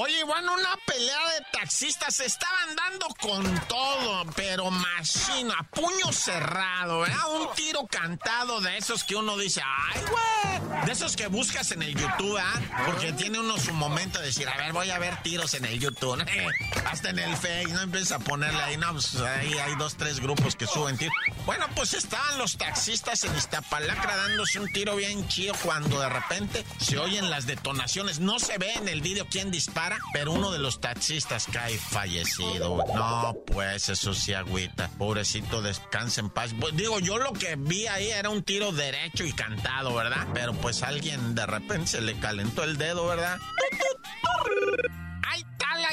Oye, 0.00 0.22
bueno, 0.22 0.54
una 0.54 0.76
pelea 0.86 1.18
de 1.34 1.44
taxistas 1.58 2.14
se 2.14 2.26
estaban 2.26 2.76
dando 2.76 3.08
con 3.20 3.66
todo, 3.66 4.24
pero 4.36 4.70
machina, 4.70 5.56
puño 5.72 6.12
cerrado, 6.12 7.04
¿eh? 7.04 7.12
Un 7.32 7.52
tiro 7.56 7.84
cantado 7.88 8.60
de 8.60 8.76
esos 8.78 9.02
que 9.02 9.16
uno 9.16 9.36
dice, 9.36 9.60
ay, 9.64 10.00
güey, 10.08 10.86
de 10.86 10.92
esos 10.92 11.16
que 11.16 11.26
buscas 11.26 11.72
en 11.72 11.82
el 11.82 11.96
YouTube, 11.96 12.38
¿ah? 12.38 12.84
Porque 12.86 13.12
tiene 13.12 13.40
uno 13.40 13.58
su 13.58 13.72
momento 13.72 14.20
de 14.20 14.26
decir, 14.26 14.48
a 14.48 14.56
ver, 14.56 14.72
voy 14.72 14.88
a 14.90 15.00
ver 15.00 15.20
tiros 15.22 15.52
en 15.54 15.64
el 15.64 15.80
YouTube, 15.80 16.24
hasta 16.86 17.10
en 17.10 17.18
el 17.18 17.36
Face, 17.36 17.66
no 17.66 17.80
empieza 17.80 18.16
a 18.16 18.20
ponerle 18.20 18.62
ahí, 18.62 18.76
no, 18.76 18.92
pues 18.92 19.16
ahí 19.16 19.52
hay 19.54 19.74
dos, 19.76 19.96
tres 19.96 20.20
grupos 20.20 20.54
que 20.54 20.68
suben 20.68 20.96
tiros. 20.96 21.14
Bueno, 21.44 21.66
pues 21.74 21.94
estaban 21.94 22.38
los 22.38 22.56
taxistas 22.56 23.24
en 23.24 23.36
Iztapalacra 23.36 24.16
dándose 24.16 24.60
un 24.60 24.70
tiro 24.72 24.94
bien 24.94 25.26
chido 25.26 25.54
cuando 25.64 25.98
de 25.98 26.08
repente 26.08 26.64
se 26.78 26.98
oyen 26.98 27.30
las 27.30 27.46
detonaciones. 27.46 28.20
No 28.20 28.38
se 28.38 28.58
ve 28.58 28.74
en 28.74 28.86
el 28.86 29.00
video 29.00 29.17
quién 29.26 29.50
dispara 29.50 29.98
pero 30.12 30.32
uno 30.32 30.50
de 30.50 30.58
los 30.58 30.80
taxistas 30.80 31.46
cae 31.52 31.76
fallecido. 31.78 32.84
No, 32.94 33.36
pues 33.46 33.88
eso 33.88 34.14
sí 34.14 34.34
agüita. 34.34 34.90
Pobrecito, 34.98 35.62
descansa 35.62 36.20
en 36.20 36.30
paz. 36.30 36.54
Pues 36.58 36.76
digo, 36.76 36.98
yo 37.00 37.18
lo 37.18 37.32
que 37.32 37.56
vi 37.56 37.86
ahí 37.86 38.10
era 38.10 38.30
un 38.30 38.42
tiro 38.42 38.72
derecho 38.72 39.24
y 39.24 39.32
cantado, 39.32 39.94
¿verdad? 39.94 40.26
Pero 40.34 40.54
pues 40.54 40.82
alguien 40.82 41.34
de 41.34 41.46
repente 41.46 41.86
se 41.86 42.00
le 42.00 42.18
calentó 42.18 42.64
el 42.64 42.78
dedo, 42.78 43.06
¿verdad? 43.06 43.38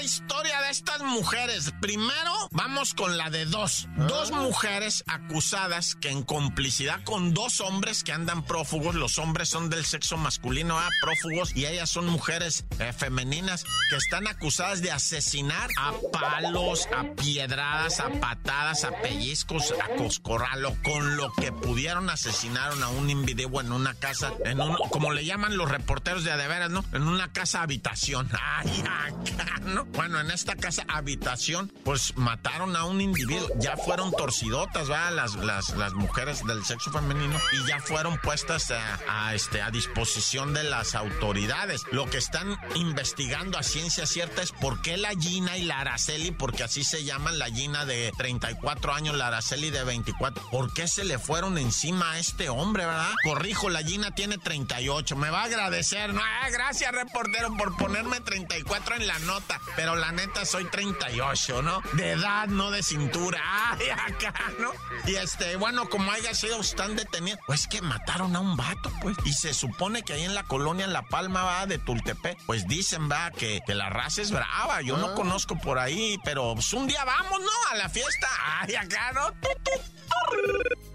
Historia 0.05 0.61
de 0.61 0.69
estas 0.69 1.01
mujeres. 1.01 1.73
Primero, 1.81 2.31
vamos 2.51 2.93
con 2.93 3.17
la 3.17 3.31
de 3.31 3.45
dos. 3.45 3.87
Dos 4.07 4.29
mujeres 4.29 5.03
acusadas 5.07 5.95
que 5.95 6.11
en 6.11 6.21
complicidad 6.21 7.03
con 7.03 7.33
dos 7.33 7.59
hombres 7.59 8.03
que 8.03 8.11
andan 8.11 8.43
prófugos, 8.45 8.93
los 8.93 9.17
hombres 9.17 9.49
son 9.49 9.71
del 9.71 9.83
sexo 9.83 10.15
masculino, 10.15 10.77
ah, 10.77 10.89
prófugos, 11.01 11.55
y 11.55 11.65
ellas 11.65 11.89
son 11.89 12.05
mujeres 12.05 12.65
eh, 12.77 12.93
femeninas 12.93 13.63
que 13.89 13.95
están 13.95 14.27
acusadas 14.27 14.83
de 14.83 14.91
asesinar 14.91 15.71
a 15.75 15.91
palos, 16.13 16.87
a 16.95 17.05
piedradas, 17.15 17.99
a 17.99 18.11
patadas, 18.11 18.83
a 18.83 18.91
pellizcos, 19.01 19.73
a 19.83 19.95
coscorralo, 19.95 20.77
con 20.83 21.17
lo 21.17 21.33
que 21.33 21.51
pudieron 21.51 22.11
asesinaron 22.11 22.83
a 22.83 22.89
un 22.89 23.09
individuo 23.09 23.59
en 23.59 23.71
una 23.71 23.95
casa, 23.95 24.33
en 24.45 24.61
un, 24.61 24.75
como 24.91 25.11
le 25.13 25.25
llaman 25.25 25.57
los 25.57 25.71
reporteros 25.71 26.23
de 26.23 26.31
adeveras, 26.31 26.69
¿no? 26.69 26.85
En 26.93 27.07
una 27.07 27.33
casa 27.33 27.63
habitación. 27.63 28.29
Ay, 28.39 28.83
acá, 28.85 29.61
¿no? 29.61 29.94
Bueno, 29.95 30.19
en 30.19 30.29
esta 30.29 30.55
casa 30.55 30.83
habitación, 30.89 31.71
pues 31.83 32.17
mataron 32.17 32.75
a 32.75 32.83
un 32.83 32.99
individuo. 33.01 33.47
Ya 33.57 33.77
fueron 33.77 34.11
torcidotas, 34.11 34.91
¿va? 34.91 35.09
Las, 35.11 35.35
las, 35.35 35.69
las 35.69 35.93
mujeres 35.93 36.43
del 36.45 36.65
sexo 36.65 36.91
femenino 36.91 37.39
y 37.53 37.67
ya 37.67 37.79
fueron 37.79 38.17
puestas 38.17 38.71
a, 38.71 39.33
este, 39.33 39.61
a 39.61 39.71
disposición 39.71 40.53
de 40.53 40.63
las 40.63 40.95
autoridades. 40.95 41.83
Lo 41.91 42.09
que 42.09 42.17
están 42.17 42.57
investigando 42.75 43.57
a 43.57 43.63
ciencia 43.63 44.05
cierta 44.05 44.41
es 44.41 44.51
por 44.51 44.81
qué 44.81 44.97
la 44.97 45.11
Gina 45.11 45.57
y 45.57 45.63
la 45.63 45.79
Araceli, 45.79 46.31
porque 46.31 46.63
así 46.63 46.83
se 46.83 47.03
llaman 47.03 47.39
la 47.39 47.47
Gina 47.47 47.85
de 47.85 48.11
34 48.17 48.93
años, 48.93 49.15
la 49.15 49.27
Araceli 49.27 49.69
de 49.69 49.83
24, 49.83 50.49
¿por 50.51 50.73
qué 50.73 50.87
se 50.87 51.05
le 51.05 51.19
fueron 51.19 51.57
encima 51.57 52.11
a 52.11 52.19
este 52.19 52.49
hombre, 52.49 52.85
verdad? 52.85 53.11
Corrijo, 53.23 53.69
la 53.69 53.81
Gina 53.81 54.11
tiene 54.11 54.37
38, 54.37 55.15
me 55.15 55.29
va 55.29 55.41
a 55.41 55.45
agradecer, 55.45 56.13
¿no? 56.13 56.21
Ah, 56.21 56.49
gracias, 56.51 56.91
reportero, 56.91 57.55
por 57.57 57.75
ponerme 57.77 58.19
34 58.19 58.95
en 58.95 59.07
la 59.07 59.19
nota, 59.19 59.59
pero 59.75 59.95
la 59.95 60.11
neta 60.11 60.45
soy 60.45 60.65
38, 60.65 61.61
¿no? 61.61 61.81
De 61.93 62.11
edad, 62.11 62.47
no 62.47 62.71
de 62.71 62.83
cintura. 62.83 63.41
Ay, 63.43 63.89
acá, 63.89 64.33
¿no? 64.59 64.71
Y 65.05 65.15
este, 65.15 65.55
bueno, 65.55 65.89
como 65.89 66.11
haya 66.11 66.33
sido, 66.33 66.61
están 66.61 66.95
detenidos. 66.95 67.39
Pues 67.45 67.67
que 67.67 67.81
mataron 67.81 68.35
a 68.35 68.39
un 68.39 68.55
vato, 68.55 68.91
pues. 69.01 69.17
Y 69.25 69.33
se 69.33 69.53
supone 69.53 70.03
que 70.03 70.13
ahí 70.13 70.23
en 70.23 70.35
la 70.35 70.43
colonia 70.43 70.87
La 70.87 71.03
Palma, 71.03 71.43
va, 71.43 71.65
de 71.65 71.77
Tultepec, 71.77 72.37
pues 72.45 72.67
dicen, 72.67 73.09
va, 73.09 73.31
que, 73.31 73.61
que 73.65 73.75
la 73.75 73.89
raza 73.89 74.21
es 74.21 74.31
brava. 74.31 74.81
Yo 74.81 74.97
no 74.97 75.07
ah. 75.07 75.15
conozco 75.15 75.57
por 75.57 75.79
ahí, 75.79 76.17
pero 76.23 76.53
pues 76.53 76.73
un 76.73 76.87
día 76.87 77.03
vamos, 77.03 77.39
¿no? 77.39 77.71
A 77.71 77.75
la 77.75 77.89
fiesta. 77.89 78.27
Ay, 78.61 78.75
acá, 78.75 79.11
¿no? 79.13 79.31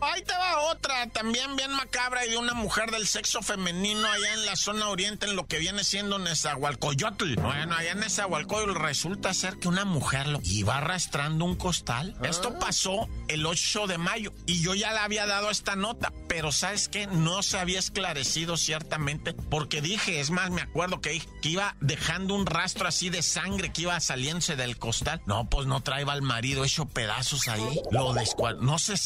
Ahí 0.02 0.22
te 0.22 0.32
va 0.32 0.60
otra, 0.70 1.06
también 1.08 1.56
bien 1.56 1.72
macabra 1.72 2.24
y 2.24 2.30
de 2.30 2.38
una 2.38 2.54
mujer 2.54 2.90
del 2.90 3.06
sexo 3.06 3.42
femenino 3.42 4.10
allá 4.10 4.32
en 4.32 4.46
la 4.46 4.56
zona 4.56 4.88
oriente, 4.88 5.26
en 5.26 5.36
lo 5.36 5.46
que 5.46 5.58
viene 5.58 5.84
siendo 5.84 6.18
Nezahualcoyotl. 6.18 7.34
Bueno, 7.36 7.76
allá 7.76 7.92
en 7.92 8.00
Nezahualcoyotl 8.00 8.80
resulta 8.80 9.34
ser 9.34 9.58
que 9.58 9.68
una 9.68 9.84
mujer 9.84 10.26
lo 10.26 10.40
iba 10.42 10.78
arrastrando 10.78 11.44
un 11.44 11.54
costal. 11.54 12.16
Esto 12.22 12.54
ah. 12.56 12.58
pasó 12.58 13.08
el 13.28 13.44
8 13.44 13.86
de 13.86 13.98
mayo 13.98 14.32
y 14.46 14.62
yo 14.62 14.74
ya 14.74 14.92
le 14.92 15.00
había 15.00 15.26
dado 15.26 15.50
esta 15.50 15.76
nota, 15.76 16.12
pero 16.28 16.50
¿sabes 16.50 16.88
qué? 16.88 17.06
No 17.06 17.42
se 17.42 17.58
había 17.58 17.78
esclarecido 17.78 18.56
ciertamente 18.56 19.34
porque 19.34 19.82
dije, 19.82 20.20
es 20.20 20.30
más, 20.30 20.50
me 20.50 20.62
acuerdo 20.62 21.00
que, 21.00 21.22
que 21.42 21.48
iba 21.50 21.76
dejando 21.80 22.34
un 22.34 22.46
rastro 22.46 22.88
así 22.88 23.10
de 23.10 23.22
sangre 23.22 23.70
que 23.72 23.82
iba 23.82 24.00
saliéndose 24.00 24.56
del 24.56 24.78
costal. 24.78 25.20
No, 25.26 25.48
pues 25.48 25.66
no 25.66 25.82
traía 25.82 26.00
al 26.08 26.22
marido 26.22 26.64
hecho 26.64 26.86
pedazos 26.86 27.48
ahí. 27.48 27.82
Lo 27.90 28.14
descual... 28.14 28.58
No 28.60 28.78
se 28.78 28.96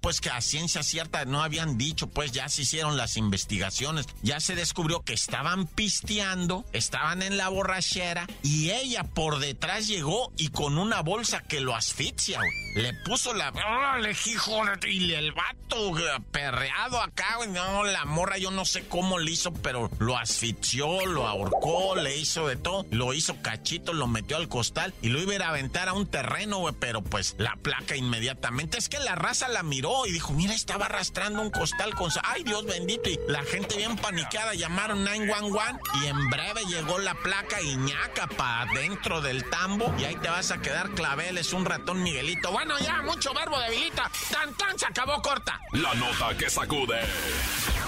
pues 0.00 0.20
que 0.20 0.30
a 0.30 0.40
ciencia 0.40 0.82
cierta 0.82 1.24
no 1.24 1.42
habían 1.42 1.78
dicho, 1.78 2.06
pues 2.06 2.32
ya 2.32 2.48
se 2.48 2.62
hicieron 2.62 2.96
las 2.96 3.16
investigaciones, 3.16 4.06
ya 4.22 4.40
se 4.40 4.54
descubrió 4.54 5.02
que 5.02 5.14
estaban 5.14 5.66
pisteando, 5.66 6.64
estaban 6.72 7.22
en 7.22 7.36
la 7.36 7.48
borrachera 7.48 8.26
y 8.42 8.70
ella 8.70 9.04
por 9.04 9.38
detrás 9.38 9.88
llegó 9.88 10.32
y 10.36 10.48
con 10.48 10.78
una 10.78 11.00
bolsa 11.00 11.42
que 11.42 11.60
lo 11.60 11.74
asfixia, 11.74 12.40
le 12.74 12.94
puso 13.04 13.34
la... 13.34 13.50
¡Órale, 13.50 14.16
hijo! 14.26 14.62
Y 14.88 15.12
el 15.12 15.32
vato 15.32 15.92
perreado 16.30 17.00
acá, 17.00 17.36
güey. 17.36 17.50
No, 17.50 17.84
la 17.84 18.04
morra 18.04 18.38
yo 18.38 18.50
no 18.50 18.64
sé 18.64 18.86
cómo 18.88 19.18
lo 19.18 19.28
hizo, 19.28 19.52
pero 19.52 19.90
lo 19.98 20.16
asfixió, 20.16 21.04
lo 21.06 21.26
ahorcó, 21.26 21.96
le 21.96 22.16
hizo 22.16 22.46
de 22.46 22.56
todo. 22.56 22.86
Lo 22.90 23.12
hizo 23.12 23.40
cachito, 23.42 23.92
lo 23.92 24.06
metió 24.06 24.36
al 24.36 24.48
costal 24.48 24.94
y 25.02 25.08
lo 25.08 25.20
iba 25.20 25.44
a 25.44 25.50
aventar 25.50 25.88
a 25.88 25.92
un 25.92 26.06
terreno, 26.06 26.58
güey. 26.58 26.74
Pero 26.78 27.02
pues 27.02 27.34
la 27.38 27.56
placa 27.56 27.96
inmediatamente. 27.96 28.78
Es 28.78 28.88
que 28.88 28.98
la 28.98 29.14
raza 29.14 29.48
la 29.48 29.61
miró 29.62 30.06
y 30.06 30.12
dijo, 30.12 30.32
mira, 30.32 30.54
estaba 30.54 30.86
arrastrando 30.86 31.42
un 31.42 31.50
costal 31.50 31.94
con... 31.94 32.10
¡Ay, 32.22 32.42
Dios 32.44 32.64
bendito! 32.64 33.08
Y 33.08 33.18
la 33.28 33.42
gente 33.44 33.76
bien 33.76 33.96
paniqueada 33.96 34.54
llamaron 34.54 35.04
911 35.04 35.80
y 36.02 36.06
en 36.06 36.30
breve 36.30 36.62
llegó 36.68 36.98
la 36.98 37.14
placa 37.14 37.60
y 37.62 37.76
ñaca 37.76 38.26
para 38.26 38.72
dentro 38.72 39.20
del 39.20 39.48
tambo 39.50 39.94
y 39.98 40.04
ahí 40.04 40.16
te 40.16 40.28
vas 40.28 40.50
a 40.50 40.60
quedar 40.60 40.90
claveles, 40.90 41.52
un 41.52 41.64
ratón 41.64 42.02
Miguelito. 42.02 42.50
Bueno, 42.52 42.78
ya, 42.78 43.02
mucho 43.02 43.32
verbo 43.34 43.58
debilita. 43.60 44.10
Tan 44.30 44.54
tan 44.54 44.78
se 44.78 44.86
acabó 44.86 45.20
corta. 45.22 45.60
La 45.72 45.94
nota 45.94 46.36
que 46.36 46.50
sacude. 46.50 47.00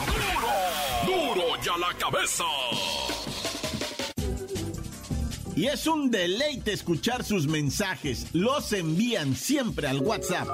¡Duro! 0.06 1.34
¡Duro 1.34 1.62
ya 1.62 1.76
la 1.78 1.92
cabeza! 1.94 2.44
Y 5.56 5.66
es 5.66 5.86
un 5.86 6.10
deleite 6.10 6.72
escuchar 6.72 7.22
sus 7.22 7.46
mensajes. 7.46 8.26
Los 8.32 8.72
envían 8.72 9.36
siempre 9.36 9.86
al 9.86 10.00
WhatsApp 10.00 10.48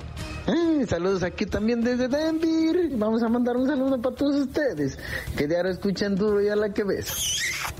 Saludos 0.87 1.23
aquí 1.23 1.45
también 1.45 1.81
desde 1.81 2.07
Denver. 2.07 2.89
Vamos 2.93 3.21
a 3.23 3.29
mandar 3.29 3.57
un 3.57 3.67
saludo 3.67 4.01
para 4.01 4.15
todos 4.15 4.35
ustedes 4.35 4.97
que 5.37 5.45
ahora 5.55 5.71
escuchan 5.71 6.15
duro 6.15 6.41
y 6.41 6.49
a 6.49 6.55
la 6.55 6.71
cabeza 6.71 7.13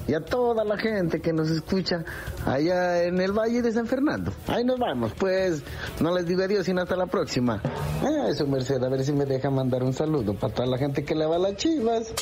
y 0.08 0.14
a 0.14 0.22
toda 0.22 0.64
la 0.64 0.78
gente 0.78 1.22
que 1.22 1.34
nos 1.34 1.50
escucha 1.50 2.04
allá 2.46 3.04
en 3.04 3.20
el 3.22 3.32
Valle 3.32 3.62
de 3.62 3.72
San 3.72 3.88
Fernando. 3.88 4.32
Ahí 4.48 4.64
nos 4.64 4.80
vamos, 4.80 5.14
pues 5.18 5.64
no 6.00 6.14
les 6.16 6.26
digo 6.26 6.44
adiós 6.44 6.66
sino 6.66 6.82
hasta 6.82 6.96
la 6.96 7.06
próxima. 7.06 7.62
Ah, 8.02 8.28
eso 8.30 8.46
Merced, 8.48 8.84
a 8.84 8.90
ver 8.90 9.04
si 9.04 9.14
me 9.14 9.26
deja 9.26 9.50
mandar 9.50 9.84
un 9.84 9.94
saludo 9.94 10.34
para 10.34 10.54
toda 10.54 10.68
la 10.68 10.78
gente 10.78 11.04
que 11.04 11.16
le 11.16 11.26
va 11.26 11.38
las 11.38 11.56
chivas. 11.56 12.14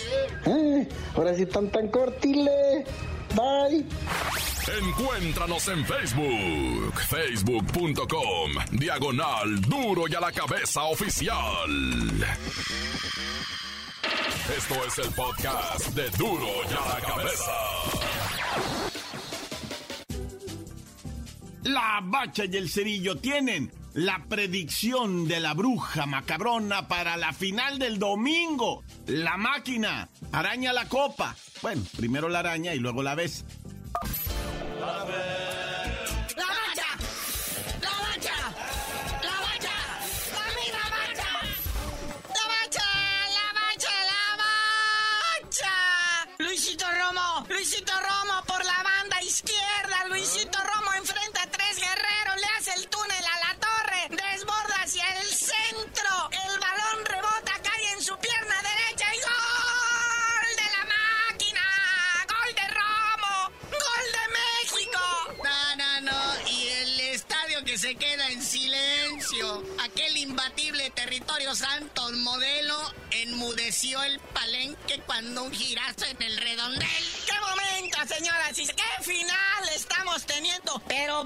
Eh, 0.46 0.88
ahora 1.16 1.34
sí 1.34 1.44
están 1.44 1.70
tan 1.70 1.90
cortile. 1.90 2.86
Bye. 3.36 3.86
Encuéntranos 4.68 5.66
en 5.70 5.86
Facebook, 5.86 7.00
facebook.com, 7.08 8.52
diagonal 8.74 9.62
duro 9.62 10.10
y 10.10 10.16
a 10.16 10.20
la 10.20 10.32
cabeza 10.34 10.84
oficial. 10.84 11.70
Esto 14.58 14.76
es 14.86 14.98
el 15.00 15.14
podcast 15.14 15.88
de 15.96 16.10
Duro 16.18 16.50
y 16.70 16.74
a 16.74 16.96
la 16.96 17.02
Cabeza. 17.02 17.52
La 21.64 22.02
bacha 22.04 22.44
y 22.46 22.58
el 22.58 22.70
cerillo 22.70 23.16
tienen 23.18 23.72
la 23.94 24.24
predicción 24.30 25.28
de 25.28 25.40
la 25.40 25.54
bruja 25.54 26.06
macabrona 26.06 26.88
para 26.88 27.18
la 27.18 27.34
final 27.34 27.80
del 27.80 27.98
domingo. 28.00 28.84
La 29.08 29.38
máquina 29.38 30.08
araña 30.32 30.72
la 30.72 30.88
copa. 30.88 31.36
Bueno, 31.62 31.82
primero 31.96 32.30
la 32.30 32.40
araña 32.40 32.76
y 32.76 32.80
luego 32.80 33.02
la 33.02 33.16
ves. 33.16 33.44
Santos 34.88 35.47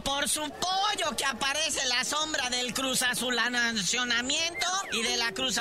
por 0.03 0.27
su 0.27 0.41
pollo 0.41 1.15
que 1.15 1.25
aparece 1.25 1.85
la 1.87 2.03
sombra 2.03 2.49
del 2.49 2.73
cruz 2.73 3.01
azulacionamiento 3.01 4.67
y 4.91 5.01
de 5.01 5.17
la 5.17 5.31
cruz 5.31 5.57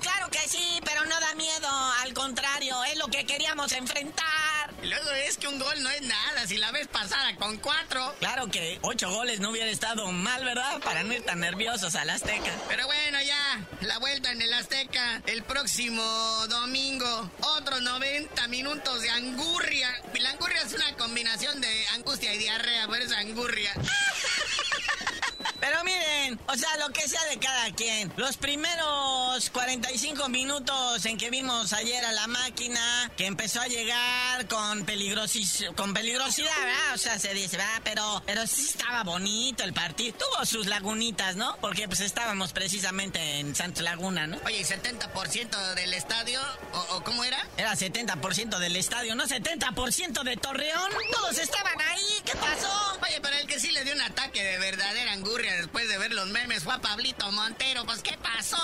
Claro 0.00 0.28
que 0.30 0.38
sí, 0.48 0.80
pero 0.84 1.04
no 1.04 1.18
da 1.20 1.34
miedo. 1.34 1.68
Al 2.02 2.12
contrario, 2.14 2.82
es 2.84 2.96
lo 2.98 3.06
que 3.08 3.24
queríamos 3.24 3.72
enfrentar 3.72 4.45
Luego 4.86 5.10
es 5.10 5.36
que 5.36 5.48
un 5.48 5.58
gol 5.58 5.82
no 5.82 5.90
es 5.90 6.02
nada 6.02 6.46
si 6.46 6.58
la 6.58 6.70
ves 6.70 6.86
pasada 6.86 7.34
con 7.36 7.56
cuatro. 7.58 8.14
Claro 8.20 8.46
que 8.48 8.78
ocho 8.82 9.10
goles 9.10 9.40
no 9.40 9.50
hubiera 9.50 9.70
estado 9.70 10.12
mal, 10.12 10.44
¿verdad? 10.44 10.80
Para 10.80 11.02
no 11.02 11.12
ir 11.12 11.22
tan 11.22 11.40
nerviosos 11.40 11.94
al 11.96 12.08
Azteca. 12.08 12.52
Pero 12.68 12.86
bueno, 12.86 13.18
ya, 13.20 13.66
la 13.80 13.98
vuelta 13.98 14.30
en 14.30 14.40
el 14.40 14.52
Azteca 14.54 15.22
el 15.26 15.42
próximo 15.42 16.02
domingo. 16.48 17.30
Otros 17.58 17.82
90 17.82 18.46
minutos 18.48 19.02
de 19.02 19.10
angurria. 19.10 19.88
La 20.20 20.30
angurria 20.30 20.62
es 20.62 20.72
una 20.72 20.92
combinación 20.96 21.60
de 21.60 21.86
angustia 21.94 22.32
y 22.34 22.38
diarrea, 22.38 22.86
por 22.86 23.00
eso 23.00 23.16
angurria. 23.16 23.72
Pero 25.66 25.82
miren, 25.82 26.38
o 26.46 26.54
sea, 26.54 26.76
lo 26.76 26.92
que 26.92 27.08
sea 27.08 27.24
de 27.24 27.38
cada 27.38 27.72
quien. 27.72 28.12
Los 28.16 28.36
primeros 28.36 29.50
45 29.50 30.28
minutos 30.28 31.04
en 31.06 31.18
que 31.18 31.28
vimos 31.28 31.72
ayer 31.72 32.04
a 32.04 32.12
la 32.12 32.28
máquina, 32.28 33.10
que 33.16 33.26
empezó 33.26 33.60
a 33.60 33.66
llegar 33.66 34.46
con, 34.46 34.84
peligrosis, 34.84 35.64
con 35.74 35.92
peligrosidad, 35.92 36.54
¿verdad? 36.60 36.94
O 36.94 36.98
sea, 36.98 37.18
se 37.18 37.34
dice, 37.34 37.56
¿verdad? 37.56 37.80
Pero, 37.82 38.22
pero 38.24 38.46
sí 38.46 38.64
estaba 38.64 39.02
bonito 39.02 39.64
el 39.64 39.72
partido. 39.72 40.16
Tuvo 40.16 40.46
sus 40.46 40.66
lagunitas, 40.66 41.34
¿no? 41.34 41.56
Porque 41.60 41.88
pues 41.88 41.98
estábamos 41.98 42.52
precisamente 42.52 43.40
en 43.40 43.56
Santos 43.56 43.82
Laguna, 43.82 44.28
¿no? 44.28 44.38
Oye, 44.44 44.60
¿y 44.60 44.64
70% 44.64 45.74
del 45.74 45.94
estadio? 45.94 46.40
¿O, 46.90 47.02
cómo 47.02 47.24
era? 47.24 47.44
Era 47.56 47.74
70% 47.74 48.60
del 48.60 48.76
estadio, 48.76 49.16
¿no? 49.16 49.26
70% 49.26 50.22
de 50.22 50.36
Torreón. 50.36 50.92
Todos 51.10 51.38
estaban 51.38 51.80
ahí. 51.80 52.15
¿Qué 52.26 52.34
pasó? 52.38 52.98
Oye, 53.02 53.20
pero 53.22 53.36
el 53.36 53.46
que 53.46 53.60
sí 53.60 53.70
le 53.70 53.84
dio 53.84 53.94
un 53.94 54.00
ataque 54.00 54.42
de 54.42 54.58
verdadera 54.58 55.12
angurria 55.12 55.54
después 55.54 55.88
de 55.88 55.96
ver 55.96 56.12
los 56.12 56.26
memes 56.26 56.64
fue 56.64 56.74
a 56.74 56.78
Pablito 56.78 57.30
Montero. 57.30 57.84
Pues, 57.84 58.02
¿qué 58.02 58.18
pasó? 58.18 58.56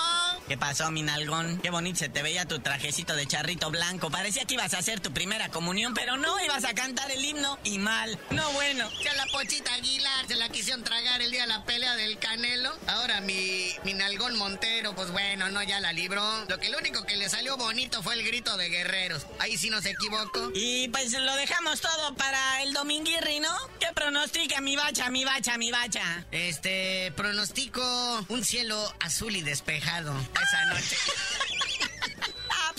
¿Qué 0.49 0.57
pasó, 0.57 0.91
mi 0.91 1.01
nalgón? 1.01 1.59
Qué 1.59 1.69
bonito 1.69 1.99
se 1.99 2.09
te 2.09 2.21
veía 2.21 2.45
tu 2.45 2.59
trajecito 2.59 3.15
de 3.15 3.25
charrito 3.25 3.71
blanco. 3.71 4.11
Parecía 4.11 4.43
que 4.43 4.55
ibas 4.55 4.73
a 4.73 4.79
hacer 4.79 4.99
tu 4.99 5.13
primera 5.13 5.47
comunión, 5.47 5.93
pero 5.93 6.17
no, 6.17 6.43
ibas 6.43 6.65
a 6.65 6.73
cantar 6.73 7.09
el 7.11 7.23
himno 7.23 7.57
y 7.63 7.79
mal. 7.79 8.19
No, 8.31 8.51
bueno. 8.51 8.89
Ya 9.01 9.13
la 9.13 9.25
pochita 9.27 9.73
Aguilar 9.75 10.27
se 10.27 10.35
la 10.35 10.49
quisieron 10.49 10.83
tragar 10.83 11.21
el 11.21 11.31
día 11.31 11.43
de 11.43 11.47
la 11.47 11.63
pelea 11.63 11.95
del 11.95 12.19
Canelo. 12.19 12.77
Ahora 12.87 13.21
mi, 13.21 13.73
mi 13.85 13.93
nalgón 13.93 14.35
Montero, 14.35 14.93
pues 14.93 15.09
bueno, 15.11 15.49
no, 15.49 15.63
ya 15.63 15.79
la 15.79 15.93
libró. 15.93 16.43
Lo 16.49 16.59
que 16.59 16.69
lo 16.69 16.79
único 16.79 17.03
que 17.05 17.15
le 17.15 17.29
salió 17.29 17.55
bonito 17.55 18.03
fue 18.03 18.15
el 18.15 18.25
grito 18.25 18.57
de 18.57 18.67
guerreros. 18.67 19.25
Ahí 19.39 19.57
sí 19.57 19.69
no 19.69 19.81
se 19.81 19.91
equivoco. 19.91 20.51
Y 20.53 20.89
pues 20.89 21.13
lo 21.13 21.35
dejamos 21.35 21.79
todo 21.79 22.13
para 22.15 22.61
el 22.63 22.73
dominguirri, 22.73 23.39
¿no? 23.39 23.52
¿Qué 23.79 23.87
pronostica 23.93 24.61
mi 24.61 24.75
bacha, 24.75 25.09
mi 25.09 25.25
bacha, 25.25 25.57
mi 25.57 25.71
bacha? 25.71 26.25
Este, 26.31 27.11
pronostico 27.15 27.81
un 28.29 28.43
cielo 28.43 28.93
azul 28.99 29.35
y 29.35 29.41
despejado 29.41 30.13
esa 30.41 30.65
noche. 30.65 30.97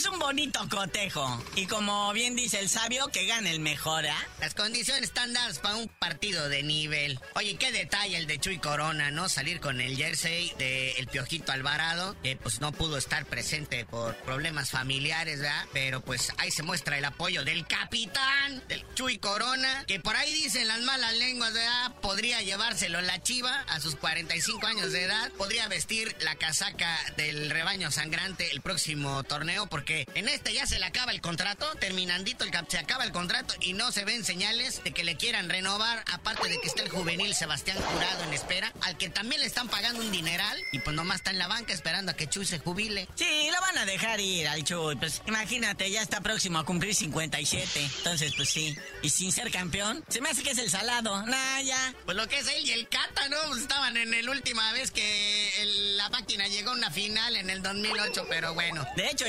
Es 0.05 0.11
un 0.11 0.19
bonito 0.19 0.61
cotejo. 0.69 1.43
Y 1.57 1.65
como 1.65 2.13
bien 2.13 2.37
dice 2.37 2.61
el 2.61 2.69
sabio, 2.69 3.09
que 3.09 3.25
gane 3.25 3.51
el 3.51 3.61
mejor, 3.61 4.07
¿ah? 4.07 4.29
Las 4.39 4.53
condiciones 4.53 5.05
estándares 5.05 5.61
para 5.61 5.77
un 5.77 5.89
partido 5.89 6.51
de 6.51 6.63
nivel. 6.63 7.19
Oye, 7.37 7.57
qué 7.57 7.73
detalle 7.73 8.19
el 8.19 8.27
de 8.27 8.39
Chuy 8.39 8.59
Corona, 8.59 9.11
¿no? 9.11 9.31
Salir 9.31 9.61
con 9.61 9.81
el 9.81 9.97
jersey 9.97 10.53
de 10.59 10.93
El 10.99 11.07
Piojito 11.07 11.53
Alvarado, 11.53 12.15
que 12.23 12.37
pues 12.37 12.61
no 12.61 12.71
pudo 12.73 12.99
estar 12.99 13.25
presente 13.25 13.87
por 13.87 14.15
problemas 14.17 14.71
familiares, 14.71 15.41
¿verdad? 15.41 15.65
Pero 15.73 16.03
pues 16.03 16.35
ahí 16.37 16.51
se 16.51 16.63
muestra 16.63 16.99
el 16.99 17.05
apoyo 17.07 17.43
del 17.43 17.67
capitán, 17.67 18.63
del 18.69 18.85
Chuy 18.93 19.17
Corona, 19.17 19.85
que 19.87 20.01
por 20.01 20.17
ahí 20.17 20.35
dicen 20.35 20.69
las 20.69 20.83
malas 20.83 21.15
lenguas, 21.15 21.55
¿verdad? 21.55 21.95
Podría 22.03 22.43
llevárselo 22.43 23.01
la 23.01 23.23
chiva 23.23 23.65
a 23.69 23.81
sus 23.81 23.97
45 23.97 24.67
años 24.67 24.93
de 24.93 25.05
edad. 25.05 25.33
Podría 25.39 25.67
vestir 25.69 26.15
la 26.21 26.35
casaca 26.35 26.95
del 27.17 27.49
rebaño 27.49 27.91
sangrante 27.91 28.51
el 28.53 28.61
próximo 28.61 29.25
torneo, 29.25 29.67
porque 29.67 29.94
porque 29.95 30.19
en 30.19 30.29
este 30.29 30.53
ya 30.53 30.67
se 30.67 30.79
le 30.79 30.87
acaba 30.87 31.13
el 31.13 31.21
contrato, 31.21 31.67
terminandito 31.77 32.45
el 32.45 32.51
cap, 32.51 32.67
se 32.69 32.79
acaba 32.79 33.05
el 33.05 33.13
contrato 33.13 33.55
y 33.61 33.75
no 33.75 33.93
se 33.93 34.05
ven 34.05 34.25
señales 34.25 34.83
de 34.83 34.93
que 34.93 35.05
le 35.05 35.17
quieran 35.17 35.49
renovar, 35.49 36.05
aparte 36.13 36.49
de 36.49 36.61
que 36.61 36.67
está 36.67 36.83
el 36.83 36.89
juvenil 36.89 37.35
Sebastián 37.35 37.79
Jurado 37.79 38.25
en 38.25 38.33
espera, 38.33 38.73
al 38.83 38.97
que 38.97 39.09
también 39.09 39.41
le 39.41 39.47
están 39.47 39.69
pagando 39.69 40.01
un 40.01 40.11
dineral 40.11 40.59
y 40.73 40.81
pues 40.81 40.97
nomás 40.97 41.19
está 41.19 41.31
en 41.31 41.39
la 41.39 41.49
banca 41.49 41.73
esperando 41.73 42.13
a 42.13 42.17
que 42.17 42.29
Chuy 42.29 42.47
se 42.47 42.59
jubile. 42.59 43.09
Sí, 43.15 43.51
lo 43.53 43.61
van 43.61 43.79
a 43.79 43.85
dejar 43.85 44.21
ir 44.21 44.49
al 44.49 44.65
Chuy, 44.65 44.97
pues 44.97 45.23
imagínate, 45.27 45.91
ya 45.91 46.03
está 46.03 46.21
próximo 46.21 46.59
a 46.59 46.65
cumplir 46.65 46.95
57, 46.95 47.91
entonces 47.99 48.33
pues 48.37 48.49
sí, 48.49 48.77
y 49.03 49.11
sin 49.11 49.33
ser 49.33 49.51
campeón, 49.51 50.05
se 50.09 50.21
me 50.21 50.31
hace 50.31 50.43
que 50.43 50.51
es 50.51 50.59
el 50.59 50.71
salado, 50.71 51.25
nah, 51.27 51.61
ya. 51.61 51.95
Pues 52.05 52.17
lo 52.17 52.27
que 52.29 52.39
es 52.39 52.49
él 52.49 52.67
y 52.67 52.73
el 52.73 52.89
Cata, 52.89 53.29
¿no? 53.29 53.37
Pues 53.49 53.63
estaban 53.63 53.97
en 53.97 54.15
el 54.15 54.29
última 54.29 54.73
vez 54.73 54.91
que 54.91 55.95
la 55.97 56.09
máquina 56.11 56.47
llegó 56.49 56.71
a 56.71 56.75
una 56.75 56.91
final 56.91 57.37
en 57.37 57.51
el 57.51 57.63
2008, 57.63 58.27
pero 58.29 58.55
bueno. 58.55 58.87
De 58.97 59.09
hecho, 59.11 59.27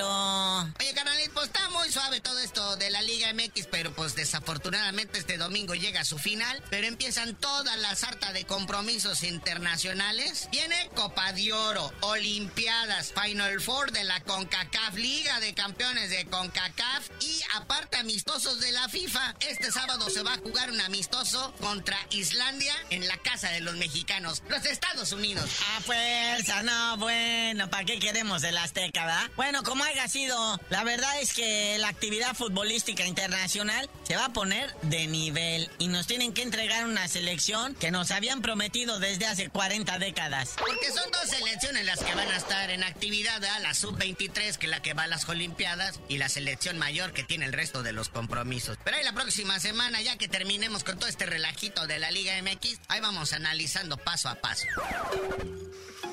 Oye, 0.00 0.94
carnalito, 0.94 1.32
pues 1.34 1.46
está 1.46 1.68
muy 1.70 1.90
suave 1.90 2.20
todo 2.20 2.38
esto 2.38 2.76
de 2.76 2.90
la 2.90 3.02
Liga 3.02 3.32
MX, 3.32 3.66
pero 3.70 3.92
pues 3.92 4.14
desafortunadamente 4.14 5.18
este 5.18 5.38
domingo 5.38 5.74
llega 5.74 6.00
a 6.00 6.04
su 6.04 6.18
final, 6.18 6.62
pero 6.70 6.86
empiezan 6.86 7.34
todas 7.34 7.76
las 7.78 8.00
sarta 8.00 8.32
de 8.32 8.44
compromisos 8.44 9.24
internacionales. 9.24 10.48
Viene 10.52 10.90
Copa 10.94 11.32
de 11.32 11.52
Oro, 11.52 11.92
Olimpiadas, 12.00 13.12
Final 13.12 13.60
Four 13.60 13.90
de 13.92 14.04
la 14.04 14.20
CONCACAF, 14.22 14.94
Liga 14.94 15.40
de 15.40 15.54
Campeones 15.54 16.10
de 16.10 16.26
CONCACAF 16.26 17.08
y 17.20 17.40
aparte 17.56 17.96
amistosos 17.96 18.60
de 18.60 18.70
la 18.72 18.88
FIFA. 18.88 19.34
Este 19.40 19.72
sábado 19.72 20.08
se 20.10 20.22
va 20.22 20.34
a 20.34 20.38
jugar 20.38 20.70
un 20.70 20.80
amistoso 20.80 21.52
contra 21.60 21.98
Islandia 22.10 22.74
en 22.90 23.08
la 23.08 23.16
casa 23.18 23.50
de 23.50 23.60
los 23.60 23.76
mexicanos, 23.76 24.42
los 24.48 24.64
Estados 24.64 25.12
Unidos. 25.12 25.50
A 25.76 25.80
fuerza, 25.80 26.62
no, 26.62 26.96
bueno, 26.98 27.68
¿para 27.68 27.84
qué 27.84 27.98
queremos 27.98 28.44
el 28.44 28.56
Azteca, 28.56 29.04
verdad? 29.04 29.30
Bueno, 29.36 29.62
como 29.62 29.84
haya 29.88 30.08
sido, 30.08 30.60
la 30.70 30.84
verdad 30.84 31.20
es 31.20 31.32
que 31.32 31.76
la 31.78 31.88
actividad 31.88 32.34
futbolística 32.34 33.06
internacional 33.06 33.88
se 34.04 34.16
va 34.16 34.26
a 34.26 34.32
poner 34.32 34.74
de 34.82 35.06
nivel 35.06 35.70
y 35.78 35.88
nos 35.88 36.06
tienen 36.06 36.32
que 36.32 36.42
entregar 36.42 36.86
una 36.86 37.08
selección 37.08 37.74
que 37.74 37.90
nos 37.90 38.10
habían 38.10 38.42
prometido 38.42 38.98
desde 38.98 39.26
hace 39.26 39.48
40 39.48 39.98
décadas. 39.98 40.54
Porque 40.58 40.92
son 40.92 41.10
dos 41.10 41.28
selecciones 41.28 41.84
las 41.86 42.00
que 42.00 42.14
van 42.14 42.28
a 42.28 42.36
estar 42.36 42.70
en 42.70 42.82
actividad, 42.82 43.40
la 43.62 43.74
sub-23 43.74 44.56
que 44.56 44.66
es 44.66 44.70
la 44.70 44.82
que 44.82 44.94
va 44.94 45.04
a 45.04 45.06
las 45.06 45.28
Olimpiadas 45.28 46.00
y 46.08 46.18
la 46.18 46.28
selección 46.28 46.78
mayor 46.78 47.12
que 47.12 47.22
tiene 47.22 47.44
el 47.46 47.52
resto 47.52 47.82
de 47.82 47.92
los 47.92 48.08
compromisos. 48.08 48.78
Pero 48.84 48.96
ahí 48.96 49.04
la 49.04 49.12
próxima 49.12 49.58
semana, 49.60 50.00
ya 50.00 50.16
que 50.16 50.28
terminemos 50.28 50.84
con 50.84 50.98
todo 50.98 51.08
este 51.08 51.26
relajito 51.26 51.86
de 51.86 51.98
la 51.98 52.10
Liga 52.10 52.32
MX, 52.42 52.80
ahí 52.88 53.00
vamos 53.00 53.32
analizando 53.32 53.96
paso 53.96 54.28
a 54.28 54.36
paso. 54.36 54.66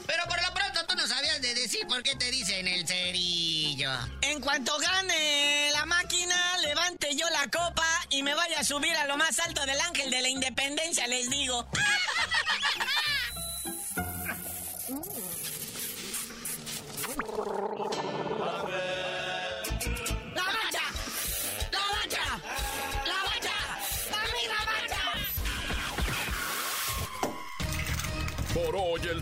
Pero 0.08 0.24
por 0.28 0.42
lo 0.42 0.54
pronto 0.54 0.86
tú 0.86 0.96
no 0.96 1.08
sabías 1.08 1.42
de 1.42 1.54
decir 1.54 1.88
por 1.88 2.04
qué 2.04 2.16
te 2.16 2.30
dicen 2.32 2.68
el 2.68 2.88
cerillo. 2.88 3.92
En 4.22 4.40
cuanto 4.40 4.78
gane 4.78 5.72
la 5.72 5.86
máquina, 5.86 6.58
levante 6.60 7.16
yo 7.16 7.30
la 7.30 7.48
copa 7.50 7.88
y 8.10 8.24
me 8.24 8.34
vaya 8.34 8.60
a 8.60 8.64
subir 8.64 8.96
a 8.96 9.06
lo 9.08 9.18
más 9.18 9.40
alto 9.40 9.66
del 9.66 9.80
ángel 9.82 10.10
de 10.10 10.22
la 10.22 10.30
independencia, 10.30 11.08
les 11.08 11.30
digo. 11.30 11.68